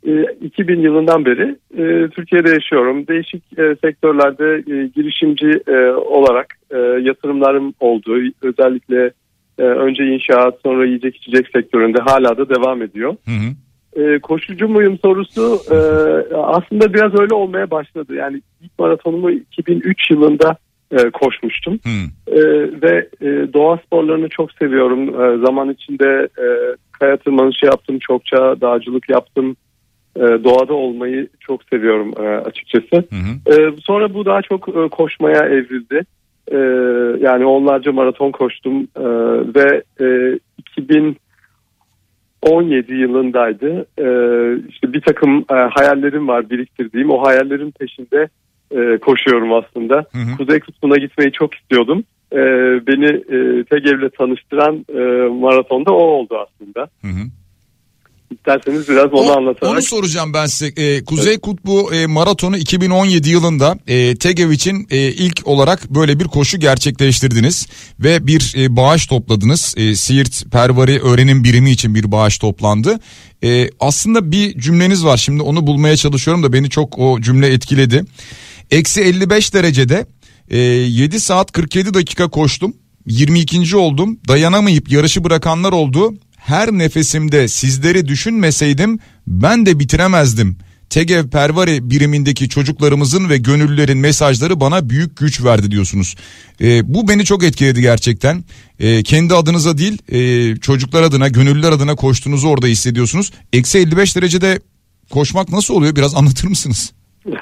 [0.03, 3.07] 2000 e, yılından beri e, Türkiye'de yaşıyorum.
[3.07, 4.61] Değişik e, sektörlerde
[4.97, 5.63] girişimci
[5.97, 6.47] olarak
[7.03, 8.19] yatırımlarım oldu.
[8.43, 9.11] Özellikle
[9.59, 13.17] önce inşaat sonra yiyecek içecek sektöründe hala da devam ediyor.
[13.25, 14.03] Hı hı.
[14.03, 15.79] e, koşucu muyum sorusu e,
[16.35, 18.15] aslında biraz öyle olmaya başladı.
[18.15, 20.57] Yani ilk maratonumu 2003 yılında
[20.93, 21.79] e, koşmuştum.
[21.83, 22.07] Hmm.
[22.27, 22.43] E,
[22.83, 25.23] ve e, doğa sporlarını çok seviyorum.
[25.23, 26.47] E, zaman içinde e,
[26.93, 29.57] kaya tırmanışı yaptım çokça, dağcılık yaptım.
[30.17, 32.97] E, doğada olmayı çok seviyorum e, açıkçası.
[32.97, 33.55] Hı hı.
[33.55, 36.03] E, sonra bu daha çok e, koşmaya evrildi.
[36.49, 36.57] E,
[37.27, 39.05] yani onlarca maraton koştum e,
[39.55, 43.87] ve e, 2017 yılındaydı.
[43.99, 44.07] E,
[44.69, 47.11] işte bir takım e, hayallerim var biriktirdiğim.
[47.11, 48.29] O hayallerin peşinde
[48.71, 49.95] e, koşuyorum aslında.
[49.95, 50.37] Hı hı.
[50.37, 52.05] Kuzey Kutbu'na gitmeyi çok istiyordum.
[52.33, 52.37] E,
[52.87, 56.81] beni e, TEGEV'le tanıştıran e, maratonda o oldu aslında.
[56.81, 57.40] Hı hı.
[58.31, 59.73] İsterseniz biraz onu O- anlatarak.
[59.73, 60.73] Onu soracağım ben size.
[60.77, 66.25] Ee, Kuzey Kutbu e, Maratonu 2017 yılında e, TEGEV için e, ilk olarak böyle bir
[66.25, 67.67] koşu gerçekleştirdiniz
[68.01, 69.75] ve bir e, bağış topladınız.
[69.77, 73.01] E, Siirt Pervari Öğrenim Birimi için bir bağış toplandı.
[73.45, 78.05] E, aslında bir cümleniz var şimdi onu bulmaya çalışıyorum da beni çok o cümle etkiledi.
[78.71, 80.07] Eksi 55 derecede
[80.51, 82.75] e, 7 saat 47 dakika koştum.
[83.07, 83.77] 22.
[83.77, 84.19] oldum.
[84.29, 86.15] Dayanamayıp yarışı bırakanlar oldu.
[86.51, 90.59] Her nefesimde sizleri düşünmeseydim ben de bitiremezdim.
[90.91, 96.17] Tegev Pervari birimindeki çocuklarımızın ve gönüllülerin mesajları bana büyük güç verdi diyorsunuz.
[96.61, 98.45] E, bu beni çok etkiledi gerçekten.
[98.79, 103.33] E, kendi adınıza değil e, çocuklar adına gönüllüler adına koştuğunuzu orada hissediyorsunuz.
[103.53, 104.61] Eksi 55 derecede
[105.11, 106.93] koşmak nasıl oluyor biraz anlatır mısınız?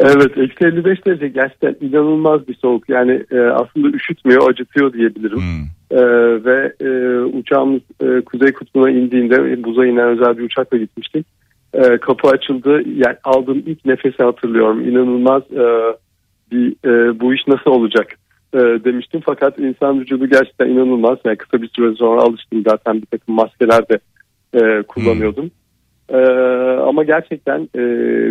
[0.00, 2.88] Evet eksi 55 derece gerçekten inanılmaz bir soğuk.
[2.88, 5.38] Yani e, aslında üşütmüyor acıtıyor diyebilirim.
[5.38, 5.98] Hmm.
[5.98, 6.02] E,
[6.44, 11.26] ve e, uçağımız e, Kuzey Kutbu'na indiğinde e, buza inen özel bir uçakla gitmiştik.
[11.74, 12.82] E, kapı açıldı.
[12.96, 14.88] Yani aldığım ilk nefesi hatırlıyorum.
[14.88, 15.96] İnanılmaz e,
[16.52, 18.06] bir e, bu iş nasıl olacak
[18.54, 19.20] e, demiştim.
[19.24, 21.18] Fakat insan vücudu gerçekten inanılmaz.
[21.24, 23.98] Yani kısa bir süre sonra alıştım zaten bir takım maskeler de
[24.54, 25.50] e, kullanıyordum.
[26.10, 26.16] Ee,
[26.88, 27.82] ama gerçekten e,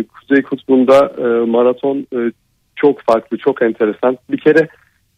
[0.02, 2.32] Kuzey Kutbu'nda e, maraton e,
[2.76, 4.18] çok farklı, çok enteresan.
[4.30, 4.68] Bir kere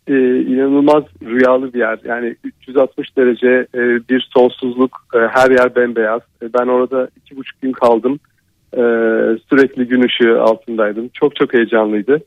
[0.07, 1.99] e, inanılmaz rüyalı bir yer.
[2.05, 6.21] Yani 360 derece e, bir sonsuzluk, e, her yer bembeyaz.
[6.43, 8.21] E, ben orada iki buçuk gün kaldım.
[8.73, 8.83] E,
[9.51, 11.09] sürekli gün ışığı altındaydım.
[11.15, 12.21] Çok çok heyecanlıydı.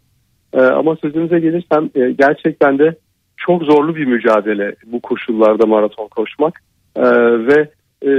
[0.54, 2.95] E, ama sözünüze gelirsem e, gerçekten de
[3.38, 6.62] çok zorlu bir mücadele bu koşullarda maraton koşmak.
[6.95, 7.04] E,
[7.48, 7.69] ve
[8.06, 8.12] e,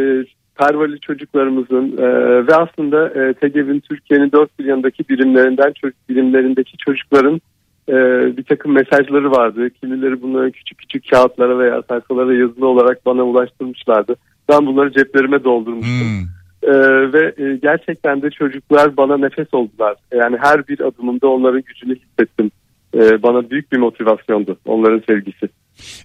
[0.58, 2.06] Pervali çocuklarımızın e,
[2.46, 7.40] ve aslında e, TEGEV'in Türkiye'nin dört bir yanındaki birimlerinden çocuk birimlerindeki çocukların
[7.88, 7.94] e,
[8.36, 9.70] bir takım mesajları vardı.
[9.70, 14.16] Kimileri bunları küçük küçük kağıtlara veya sayfalara yazılı olarak bana ulaştırmışlardı.
[14.48, 16.06] Ben bunları ceplerime doldurmuştum.
[16.06, 16.36] Hmm.
[16.62, 16.72] E,
[17.12, 19.96] ve e, gerçekten de çocuklar bana nefes oldular.
[20.14, 22.50] Yani her bir adımımda onların gücünü hissettim.
[22.94, 25.48] E, bana büyük bir motivasyondu onların sevgisi.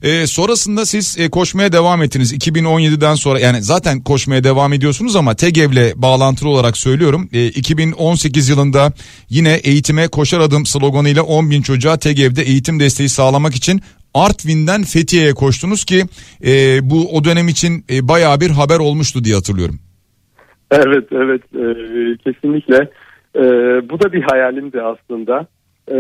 [0.04, 5.36] Ee, sonrasında siz e, koşmaya devam ettiniz 2017'den sonra yani zaten koşmaya devam ediyorsunuz ama
[5.36, 7.30] TEGEV'le bağlantılı olarak söylüyorum.
[7.34, 8.94] E, 2018 yılında
[9.30, 13.82] yine eğitime koşar adım sloganıyla 10 bin çocuğa TEGEV'de eğitim desteği sağlamak için
[14.14, 16.04] Artvin'den Fethiye'ye koştunuz ki
[16.46, 19.80] e, bu o dönem için e, bayağı bir haber olmuştu diye hatırlıyorum.
[20.72, 21.66] Evet evet e,
[22.24, 22.90] kesinlikle
[23.36, 23.42] E,
[23.90, 25.48] bu da bir hayalimdi aslında
[25.92, 25.96] E,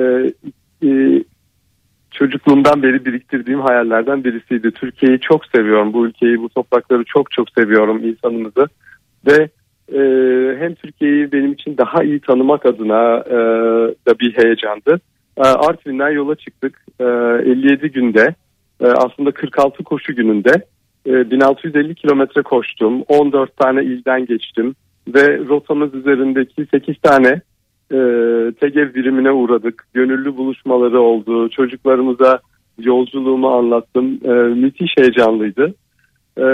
[0.83, 1.23] e,
[2.11, 4.71] çocukluğumdan beri biriktirdiğim hayallerden birisiydi.
[4.71, 5.93] Türkiye'yi çok seviyorum.
[5.93, 8.67] Bu ülkeyi bu toprakları çok çok seviyorum insanımızı.
[9.27, 9.49] Ve
[9.93, 9.99] e,
[10.59, 13.35] hem Türkiye'yi benim için daha iyi tanımak adına e,
[14.07, 14.99] da bir heyecandı.
[15.37, 16.85] E, Artvin'den yola çıktık.
[16.99, 18.35] E, 57 günde
[18.81, 20.65] e, aslında 46 koşu gününde
[21.07, 23.01] e, 1650 kilometre koştum.
[23.07, 24.75] 14 tane ilden geçtim.
[25.07, 27.41] Ve rotamız üzerindeki 8 tane
[27.91, 27.97] e,
[28.51, 29.87] TEGEV birimine uğradık.
[29.93, 31.49] Gönüllü buluşmaları oldu.
[31.49, 32.39] Çocuklarımıza
[32.79, 34.19] yolculuğumu anlattım.
[34.23, 35.73] E, müthiş heyecanlıydı.
[36.37, 36.45] E,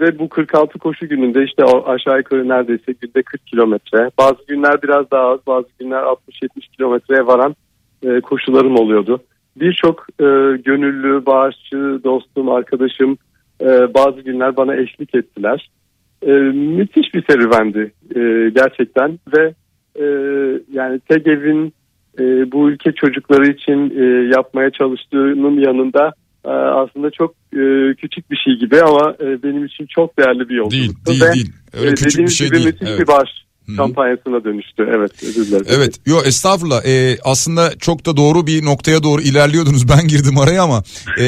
[0.00, 4.10] ve bu 46 koşu gününde işte aşağı yukarı neredeyse günde 40 kilometre.
[4.18, 6.16] Bazı günler biraz daha az, bazı günler 60-70
[6.76, 7.56] kilometreye varan
[8.02, 9.20] e, koşularım oluyordu.
[9.56, 10.24] Birçok e,
[10.64, 13.18] gönüllü, bağışçı, dostum, arkadaşım
[13.60, 15.70] e, bazı günler bana eşlik ettiler.
[16.26, 19.54] E, müthiş bir serüvendi e, gerçekten ve
[19.96, 20.04] e,
[20.72, 21.72] yani TEGEV'in
[22.18, 26.12] e, bu ülke çocukları için e, yapmaya çalıştığının yanında
[26.44, 30.54] e, aslında çok e, küçük bir şey gibi ama e, benim için çok değerli bir
[30.54, 31.06] yolculuktu.
[31.06, 32.66] Değil değil Ve, değil öyle e, küçük bir şey gibi değil.
[32.66, 33.00] müthiş Evet.
[33.00, 33.42] bir hı.
[33.76, 34.88] Kampanyasına dönüştü.
[34.96, 35.66] Evet özür dilerim.
[35.68, 36.00] Evet.
[36.06, 36.84] Yo estağfurullah.
[36.84, 39.82] Ee, aslında çok da doğru bir noktaya doğru ilerliyordunuz.
[39.98, 40.82] Ben girdim araya ama
[41.18, 41.24] ee,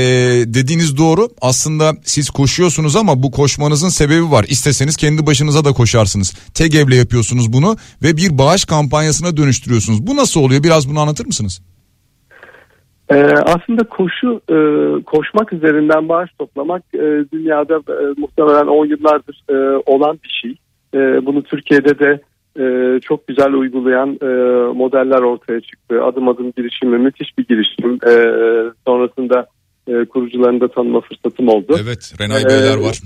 [0.46, 1.28] dediğiniz doğru.
[1.40, 4.44] Aslında siz koşuyorsunuz ama bu koşmanızın sebebi var.
[4.48, 6.34] İsteseniz kendi başınıza da koşarsınız.
[6.54, 10.06] TEGEV'le yapıyorsunuz bunu ve bir bağış kampanyasına dönüştürüyorsunuz.
[10.06, 10.62] Bu nasıl oluyor?
[10.62, 11.60] Biraz bunu anlatır mısınız?
[13.08, 14.56] Ee, aslında koşu e,
[15.02, 20.56] koşmak üzerinden bağış toplamak e, dünyada e, muhtemelen 10 yıllardır e, olan bir şey.
[20.94, 22.20] E, bunu Türkiye'de de
[22.58, 24.26] e, çok güzel uygulayan e,
[24.72, 26.04] modeller ortaya çıktı.
[26.04, 27.94] Adım adım girişimi müthiş bir girişim.
[27.94, 28.12] E,
[28.86, 29.46] sonrasında
[29.88, 31.76] e, kurucularını da tanıma fırsatım oldu.
[31.84, 33.00] Evet Renay ee, Beyler var.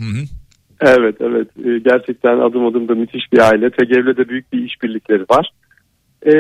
[0.81, 3.71] Evet evet e, gerçekten adım adım da müthiş bir aile.
[3.71, 5.51] TGV'le de büyük bir işbirlikleri var.
[6.27, 6.33] E,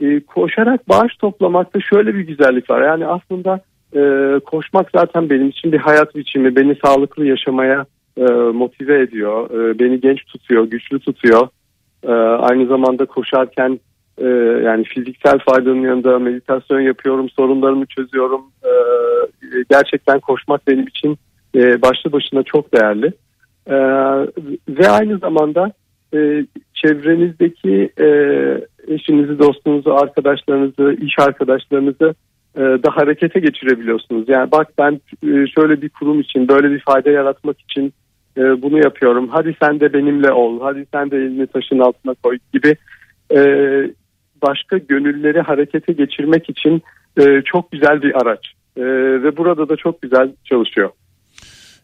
[0.00, 2.82] e, koşarak bağış toplamakta şöyle bir güzellik var.
[2.82, 3.60] Yani aslında
[3.96, 4.00] e,
[4.40, 6.56] koşmak zaten benim için bir hayat biçimi.
[6.56, 9.50] Beni sağlıklı yaşamaya e, motive ediyor.
[9.50, 11.48] E, beni genç tutuyor, güçlü tutuyor.
[12.02, 13.80] E, aynı zamanda koşarken
[14.64, 18.40] yani fiziksel faydanın yanında meditasyon yapıyorum, sorunlarımı çözüyorum.
[19.70, 21.18] Gerçekten koşmak benim için
[21.56, 23.12] başlı başına çok değerli.
[24.68, 25.72] Ve aynı zamanda
[26.74, 27.92] çevrenizdeki
[28.88, 32.14] eşinizi, dostunuzu, arkadaşlarınızı, iş arkadaşlarınızı
[32.56, 34.28] e, da harekete geçirebiliyorsunuz.
[34.28, 35.00] Yani bak ben
[35.54, 37.92] şöyle bir kurum için, böyle bir fayda yaratmak için
[38.36, 39.28] e, bunu yapıyorum.
[39.28, 42.76] Hadi sen de benimle ol, hadi sen de elini taşın altına koy gibi
[43.34, 43.40] e,
[44.42, 46.82] başka gönülleri harekete geçirmek için
[47.20, 48.52] e, çok güzel bir araç.
[48.76, 48.82] E,
[49.22, 50.90] ve burada da çok güzel çalışıyor.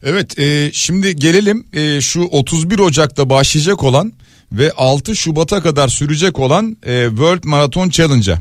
[0.03, 4.13] Evet e, şimdi gelelim e, şu 31 Ocak'ta başlayacak olan
[4.53, 8.39] ve 6 Şubat'a kadar sürecek olan e, World Marathon Challenge'a.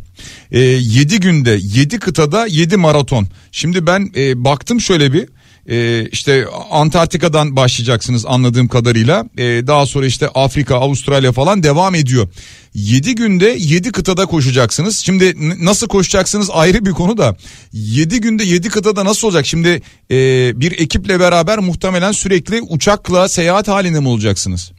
[0.52, 3.26] E, 7 günde 7 kıtada 7 maraton.
[3.52, 5.26] Şimdi ben e, baktım şöyle bir
[5.70, 9.24] e, işte Antarktika'dan başlayacaksınız anladığım kadarıyla.
[9.38, 12.28] E, daha sonra işte Afrika, Avustralya falan devam ediyor.
[12.74, 14.98] 7 günde 7 kıtada koşacaksınız.
[14.98, 15.34] Şimdi
[15.66, 17.36] nasıl koşacaksınız ayrı bir konu da
[17.74, 19.46] 7 günde 7 kıtada nasıl olacak?
[19.46, 20.18] Şimdi e,
[20.60, 24.74] bir ekiple beraber muhtemelen sürekli uçakla seyahat halinde mi olacaksınız?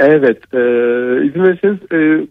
[0.00, 0.58] Evet, e,
[1.26, 2.26] izin verirseniz e,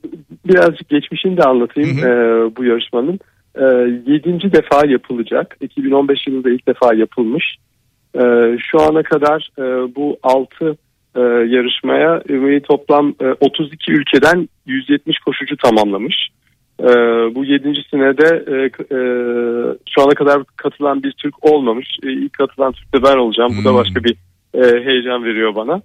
[0.47, 2.09] birazcık geçmişini de anlatayım hı hı.
[2.09, 3.19] E, bu yarışmanın.
[3.57, 3.63] E,
[4.11, 5.57] yedinci defa yapılacak.
[5.61, 7.55] 2015 yılında ilk defa yapılmış.
[8.15, 8.21] E,
[8.71, 10.77] şu ana kadar e, bu altı
[11.15, 16.29] e, yarışmaya e, toplam e, 32 ülkeden 170 koşucu tamamlamış.
[16.79, 16.85] E,
[17.35, 18.55] bu yedincisine de e,
[18.95, 18.99] e,
[19.89, 21.87] şu ana kadar katılan bir Türk olmamış.
[22.03, 23.51] E, ilk katılan Türk de ben olacağım.
[23.51, 23.57] Hmm.
[23.59, 23.77] Bu da hmm.
[23.77, 24.15] başka bir
[24.53, 25.81] e, heyecan veriyor bana.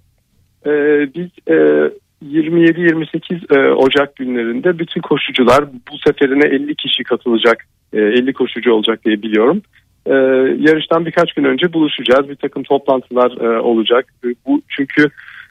[0.65, 0.71] E,
[1.15, 1.89] biz e,
[2.31, 9.05] 27-28 e, Ocak günlerinde bütün koşucular bu seferine 50 kişi katılacak, e, 50 koşucu olacak
[9.05, 9.61] diye biliyorum.
[10.05, 10.13] E,
[10.59, 12.29] yarıştan birkaç gün önce buluşacağız.
[12.29, 14.05] Bir takım toplantılar e, olacak.
[14.25, 15.09] E, bu çünkü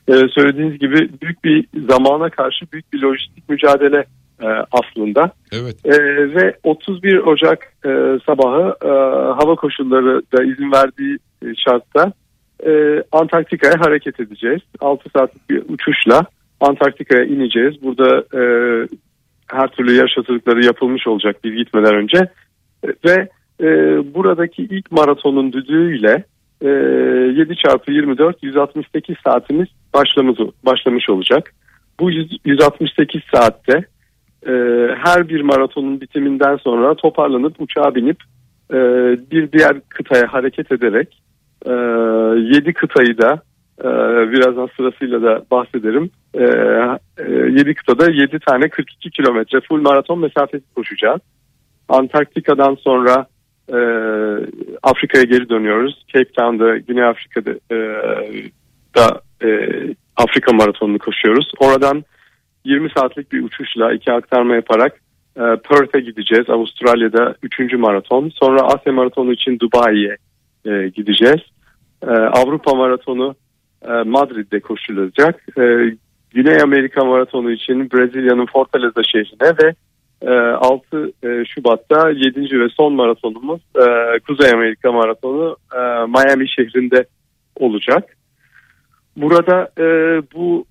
[0.08, 4.04] e, söylediğiniz gibi büyük bir zamana karşı büyük bir lojistik mücadele
[4.42, 5.30] e, aslında.
[5.52, 5.76] Evet.
[5.86, 5.98] E,
[6.34, 7.90] ve 31 Ocak e,
[8.26, 8.88] sabahı e,
[9.42, 12.12] hava koşulları da izin verdiği e, şartta
[12.66, 14.60] e, Antarktika'ya hareket edeceğiz.
[14.80, 16.26] 6 saatlik bir uçuşla
[16.62, 17.82] Antarktika'ya ineceğiz.
[17.82, 18.42] Burada e,
[19.46, 20.16] her türlü yarış
[20.66, 22.18] yapılmış olacak biz gitmeden önce.
[22.84, 23.28] Ve
[23.60, 23.66] e,
[24.14, 26.24] buradaki ilk maratonun düdüğüyle
[26.62, 31.54] e, 7 çarpı 24 168 saatimiz başlamış, başlamış olacak.
[32.00, 33.84] Bu 100, 168 saatte
[34.46, 34.52] e,
[35.04, 38.16] her bir maratonun bitiminden sonra toparlanıp uçağa binip
[38.70, 38.76] e,
[39.30, 41.22] bir diğer kıtaya hareket ederek
[41.66, 41.72] e,
[42.56, 43.42] 7 kıtayı da
[44.32, 46.10] birazdan sırasıyla da bahsederim.
[46.34, 46.44] E,
[47.18, 51.20] e, 7 kıtada 7 tane 42 kilometre full maraton mesafesi koşacağız.
[51.88, 53.26] Antarktika'dan sonra
[53.68, 53.78] e,
[54.82, 56.04] Afrika'ya geri dönüyoruz.
[56.14, 57.76] Cape Town'da Güney Afrika'da e,
[58.96, 59.48] da e,
[60.16, 61.52] Afrika maratonunu koşuyoruz.
[61.58, 62.04] Oradan
[62.64, 65.00] 20 saatlik bir uçuşla iki aktarma yaparak
[65.36, 66.50] e, Perth'e gideceğiz.
[66.50, 67.74] Avustralya'da 3.
[67.74, 68.28] maraton.
[68.34, 70.16] Sonra Asya maratonu için Dubai'ye
[70.64, 71.40] e, gideceğiz.
[72.02, 73.41] E, Avrupa maratonu e,
[74.04, 75.44] Madrid'de koşulacak.
[75.58, 75.62] E,
[76.30, 79.74] Güney Amerika maratonu için Brezilya'nın Fortaleza şehrine ve
[80.54, 82.60] 6 e, Şubat'ta 7.
[82.60, 83.60] ve son maratonumuz
[84.26, 85.56] Kuzey Amerika maratonu
[86.08, 87.04] Miami şehrinde
[87.56, 88.16] olacak.
[89.16, 89.68] Burada
[90.34, 90.64] bu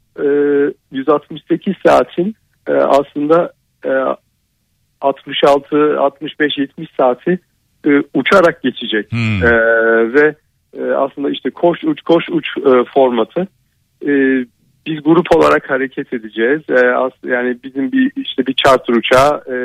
[0.91, 2.35] 168 saatin
[2.67, 3.53] aslında
[5.01, 7.39] 66, 65, 70 saati
[8.13, 9.41] uçarak geçecek hmm.
[10.13, 10.35] ve
[10.77, 13.47] e, aslında işte koş uç koş uç e, formatı.
[14.07, 14.11] E,
[14.85, 16.61] biz grup olarak hareket edeceğiz.
[16.69, 19.55] E, as, yani bizim bir işte bir charter uçağı e,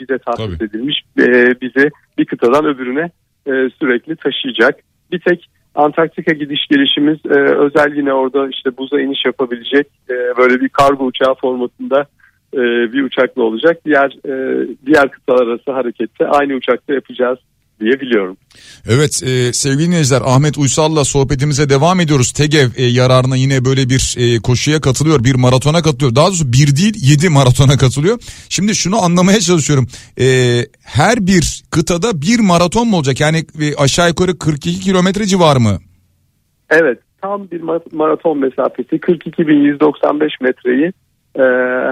[0.00, 0.64] bize tahsis Tabii.
[0.64, 1.02] edilmiş.
[1.18, 3.10] E, bizi bir kıtadan öbürüne
[3.46, 4.80] e, sürekli taşıyacak.
[5.12, 10.60] Bir tek Antarktika gidiş gelişimiz e, özel yine orada işte buza iniş yapabilecek e, böyle
[10.60, 12.06] bir kargo uçağı formatında
[12.54, 12.60] e,
[12.92, 13.80] bir uçakla olacak.
[13.84, 17.38] Diğer e, diğer kıtalar arası harekette aynı uçakta yapacağız
[17.82, 18.36] diyebiliyorum.
[18.88, 22.32] Evet e, sevgili dinleyiciler Ahmet Uysal'la sohbetimize devam ediyoruz.
[22.32, 25.24] TEGEV e, yararına yine böyle bir e, koşuya katılıyor.
[25.24, 26.14] Bir maratona katılıyor.
[26.14, 28.18] Daha doğrusu bir değil yedi maratona katılıyor.
[28.48, 29.86] Şimdi şunu anlamaya çalışıyorum.
[30.20, 30.26] E,
[30.84, 33.20] her bir kıtada bir maraton mu olacak?
[33.20, 35.78] Yani e, aşağı yukarı 42 kilometre civarı mı?
[36.70, 37.60] Evet tam bir
[37.92, 40.92] maraton mesafesi 42.195 metreyi
[41.36, 41.42] e,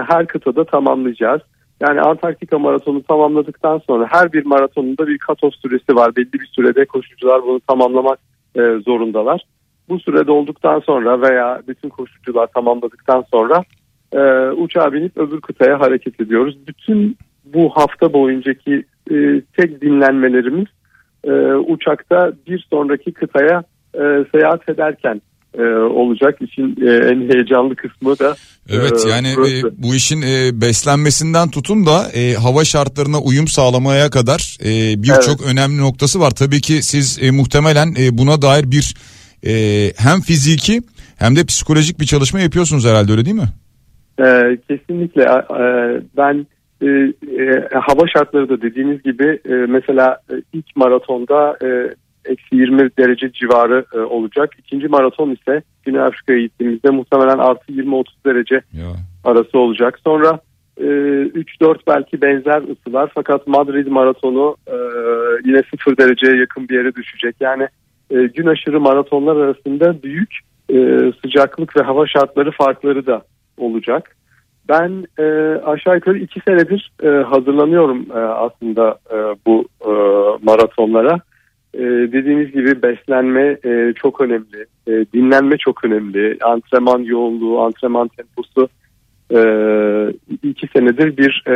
[0.07, 1.41] her kıtada tamamlayacağız.
[1.81, 6.15] Yani Antarktika maratonu tamamladıktan sonra her bir maratonunda bir kat süresi var.
[6.15, 8.19] Belli bir sürede koşucular bunu tamamlamak
[8.55, 9.45] e, zorundalar.
[9.89, 13.63] Bu sürede olduktan sonra veya bütün koşucular tamamladıktan sonra
[14.13, 14.19] e,
[14.49, 16.57] uçağa binip öbür kıtaya hareket ediyoruz.
[16.67, 20.67] Bütün bu hafta boyuncaki e, tek dinlenmelerimiz
[21.23, 23.63] e, uçakta bir sonraki kıtaya
[23.95, 25.21] e, seyahat ederken
[25.57, 26.39] e, olacak.
[26.41, 28.35] İşin e, en heyecanlı kısmı da
[28.69, 34.09] Evet e, yani e, bu işin e, beslenmesinden tutun da e, hava şartlarına uyum sağlamaya
[34.09, 35.51] kadar e, birçok evet.
[35.51, 36.31] önemli noktası var.
[36.31, 38.95] Tabii ki siz e, muhtemelen e, buna dair bir
[39.47, 39.53] e,
[39.97, 40.81] hem fiziki
[41.17, 43.49] hem de psikolojik bir çalışma yapıyorsunuz herhalde öyle değil mi?
[44.19, 46.47] E, kesinlikle e, ben
[46.81, 50.17] e, e, hava şartları da dediğiniz gibi e, mesela
[50.53, 51.67] ilk maratonda e,
[52.25, 54.53] eksi 20 derece civarı e, olacak.
[54.59, 58.87] İkinci maraton ise Güney Afrika'ya gittiğimizde muhtemelen artı 20-30 derece ya.
[59.23, 59.99] arası olacak.
[60.03, 60.39] Sonra
[60.77, 64.75] e, 3-4 belki benzer ısılar fakat Madrid maratonu e,
[65.45, 67.35] yine 0 dereceye yakın bir yere düşecek.
[67.39, 67.67] Yani
[68.09, 73.21] e, gün aşırı maratonlar arasında büyük e, sıcaklık ve hava şartları farkları da
[73.57, 74.15] olacak.
[74.69, 75.23] Ben e,
[75.65, 79.91] aşağı yukarı iki senedir e, hazırlanıyorum e, aslında e, bu e,
[80.45, 81.19] maratonlara.
[81.73, 88.69] E, dediğiniz gibi beslenme e, çok önemli, e, dinlenme çok önemli, antrenman yoğunluğu, antrenman temposu.
[89.33, 89.39] E,
[90.43, 91.55] iki senedir bir e,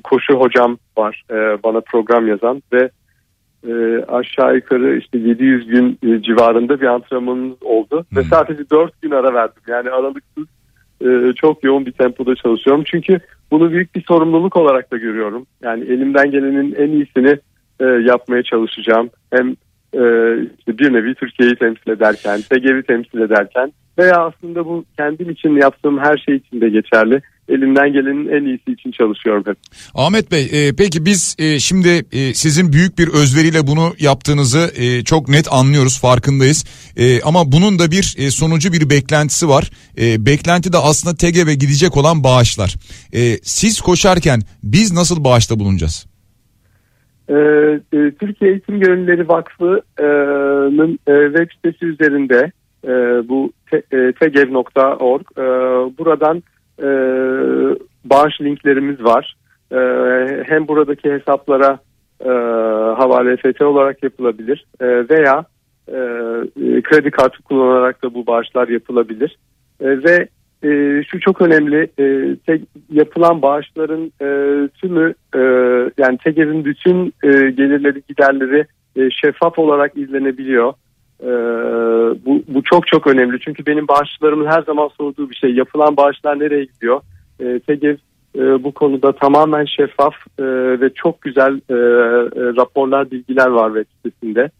[0.00, 2.90] koşu hocam var e, bana program yazan ve
[3.68, 8.04] e, aşağı yukarı işte 700 gün e, civarında bir antrenmanımız oldu.
[8.08, 8.18] Hmm.
[8.18, 9.62] ve sadece 4 gün ara verdim.
[9.68, 10.46] Yani aralıksız
[11.04, 12.84] e, çok yoğun bir tempoda çalışıyorum.
[12.86, 13.20] Çünkü
[13.50, 15.46] bunu büyük bir sorumluluk olarak da görüyorum.
[15.62, 17.38] Yani elimden gelenin en iyisini
[17.80, 19.10] e, yapmaya çalışacağım.
[19.32, 19.48] Hem
[19.94, 20.02] e,
[20.58, 25.98] işte bir nevi Türkiye'yi temsil ederken, TGV'i temsil ederken veya aslında bu kendim için yaptığım
[25.98, 27.22] her şey için de geçerli.
[27.48, 29.56] Elimden gelenin en iyisi için çalışıyorum hep.
[29.94, 35.04] Ahmet Bey e, peki biz e, şimdi e, sizin büyük bir özveriyle bunu yaptığınızı e,
[35.04, 36.64] çok net anlıyoruz farkındayız.
[36.96, 39.70] E, ama bunun da bir e, sonucu bir beklentisi var.
[39.98, 42.74] E, beklenti de aslında TGV'e gidecek olan bağışlar.
[43.14, 46.09] E, siz koşarken biz nasıl bağışta bulunacağız?
[47.30, 52.52] Ee, e, Türkiye Eğitim Gönülleri Vakfı'nın e, web sitesi üzerinde
[52.84, 52.90] e,
[53.28, 53.52] bu
[54.20, 55.42] tegev.org e,
[55.98, 56.42] buradan
[58.04, 59.36] bağış linklerimiz var.
[60.46, 61.78] hem buradaki hesaplara
[62.98, 65.44] havale EFT olarak yapılabilir veya
[66.82, 69.38] kredi kartı kullanarak da bu bağışlar yapılabilir.
[69.80, 70.28] ve
[70.64, 72.60] e, şu çok önemli e, te,
[72.92, 74.28] yapılan bağışların e,
[74.68, 75.40] tümü e,
[75.98, 80.72] yani TEGEV'in bütün e, gelirleri giderleri e, şeffaf olarak izlenebiliyor.
[81.22, 81.30] E,
[82.26, 86.40] bu, bu çok çok önemli çünkü benim bağışçılarımın her zaman sorduğu bir şey yapılan bağışlar
[86.40, 87.00] nereye gidiyor?
[87.40, 87.96] E, TEGEV
[88.38, 90.44] e, bu konuda tamamen şeffaf e,
[90.80, 91.76] ve çok güzel e, e,
[92.56, 94.50] raporlar bilgiler var web sitesinde.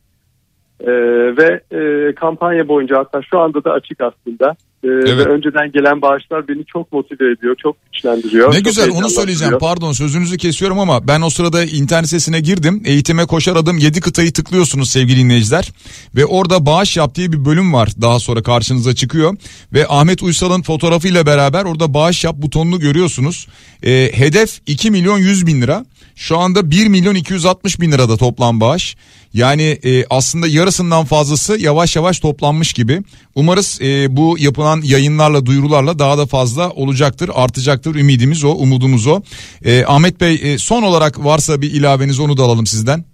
[0.81, 0.93] E,
[1.37, 4.57] ve e, kampanya boyunca hatta şu anda da açık aslında.
[4.85, 5.19] Ee, evet.
[5.19, 8.51] Ve önceden gelen bağışlar beni çok motive ediyor, çok güçlendiriyor.
[8.51, 9.59] Ne çok güzel onu söyleyeceğim.
[9.61, 12.83] Pardon sözünüzü kesiyorum ama ben o sırada internet sitesine girdim.
[12.85, 15.73] Eğitime koşar adım 7 kıtayı tıklıyorsunuz sevgili dinleyiciler.
[16.17, 17.89] Ve orada bağış yap diye bir bölüm var.
[18.01, 19.37] Daha sonra karşınıza çıkıyor.
[19.73, 23.47] Ve Ahmet Uysal'ın fotoğrafıyla beraber orada bağış yap butonunu görüyorsunuz.
[23.83, 25.85] E, hedef 2 milyon 100 bin lira.
[26.17, 28.97] Şu anda 1 milyon 260 bin lirada toplam bağış.
[29.33, 32.99] Yani e, aslında yarısından fazlası yavaş yavaş toplanmış gibi.
[33.35, 39.21] Umarız e, bu yapılan yayınlarla duyurularla daha da fazla olacaktır artacaktır ümidimiz o umudumuz o.
[39.65, 43.05] E, Ahmet Bey e, son olarak varsa bir ilaveniz onu da alalım sizden.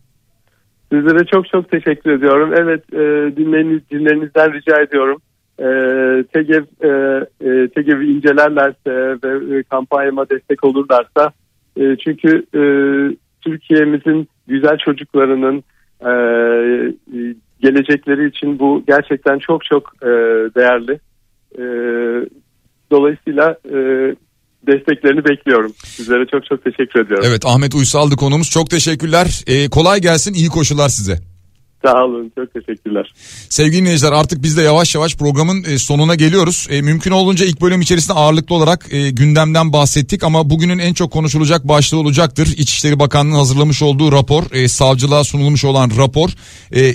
[0.93, 2.53] Sizlere çok çok teşekkür ediyorum.
[2.57, 5.19] Evet e, dinleriniz, dinlerinizden rica ediyorum.
[5.59, 5.69] E,
[6.33, 11.33] TEGEV, e, e, incelerlerse ve e, kampanyama destek olurlarsa
[11.81, 12.63] e, çünkü e,
[13.41, 15.65] Türkiye'mizin güzel çocuklarının
[16.03, 16.11] e,
[17.61, 20.07] gelecekleri için bu gerçekten çok çok e,
[20.57, 21.01] değerli.
[21.59, 21.65] E,
[22.91, 23.77] dolayısıyla e,
[24.67, 25.73] desteklerini bekliyorum.
[25.85, 27.25] Sizlere çok çok teşekkür ediyorum.
[27.29, 28.51] Evet Ahmet Uysal'dı konumuz.
[28.51, 29.43] Çok teşekkürler.
[29.47, 30.35] E, kolay gelsin.
[30.35, 31.36] İyi koşular size.
[31.87, 33.13] Sağ olun çok teşekkürler.
[33.49, 36.67] Sevgili dinleyiciler artık biz de yavaş yavaş programın e, sonuna geliyoruz.
[36.71, 41.13] E, mümkün olduğunca ilk bölüm içerisinde ağırlıklı olarak e, gündemden bahsettik ama bugünün en çok
[41.13, 42.47] konuşulacak başlığı olacaktır.
[42.47, 46.31] İçişleri Bakanlığı'nın hazırlamış olduğu rapor, savcılığa sunulmuş olan rapor.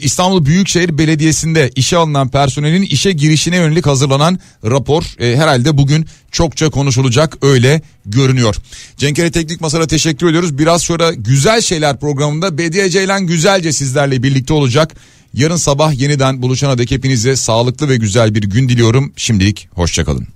[0.01, 7.37] İstanbul Büyükşehir Belediyesi'nde işe alınan personelin işe girişine yönelik hazırlanan rapor herhalde bugün çokça konuşulacak
[7.41, 8.55] öyle görünüyor.
[8.97, 10.57] Cenkere Teknik Masa'na teşekkür ediyoruz.
[10.57, 14.95] Biraz sonra Güzel Şeyler programında Bediye Ceylan güzelce sizlerle birlikte olacak.
[15.33, 19.13] Yarın sabah yeniden buluşana dek hepinize sağlıklı ve güzel bir gün diliyorum.
[19.15, 20.27] Şimdilik hoşçakalın.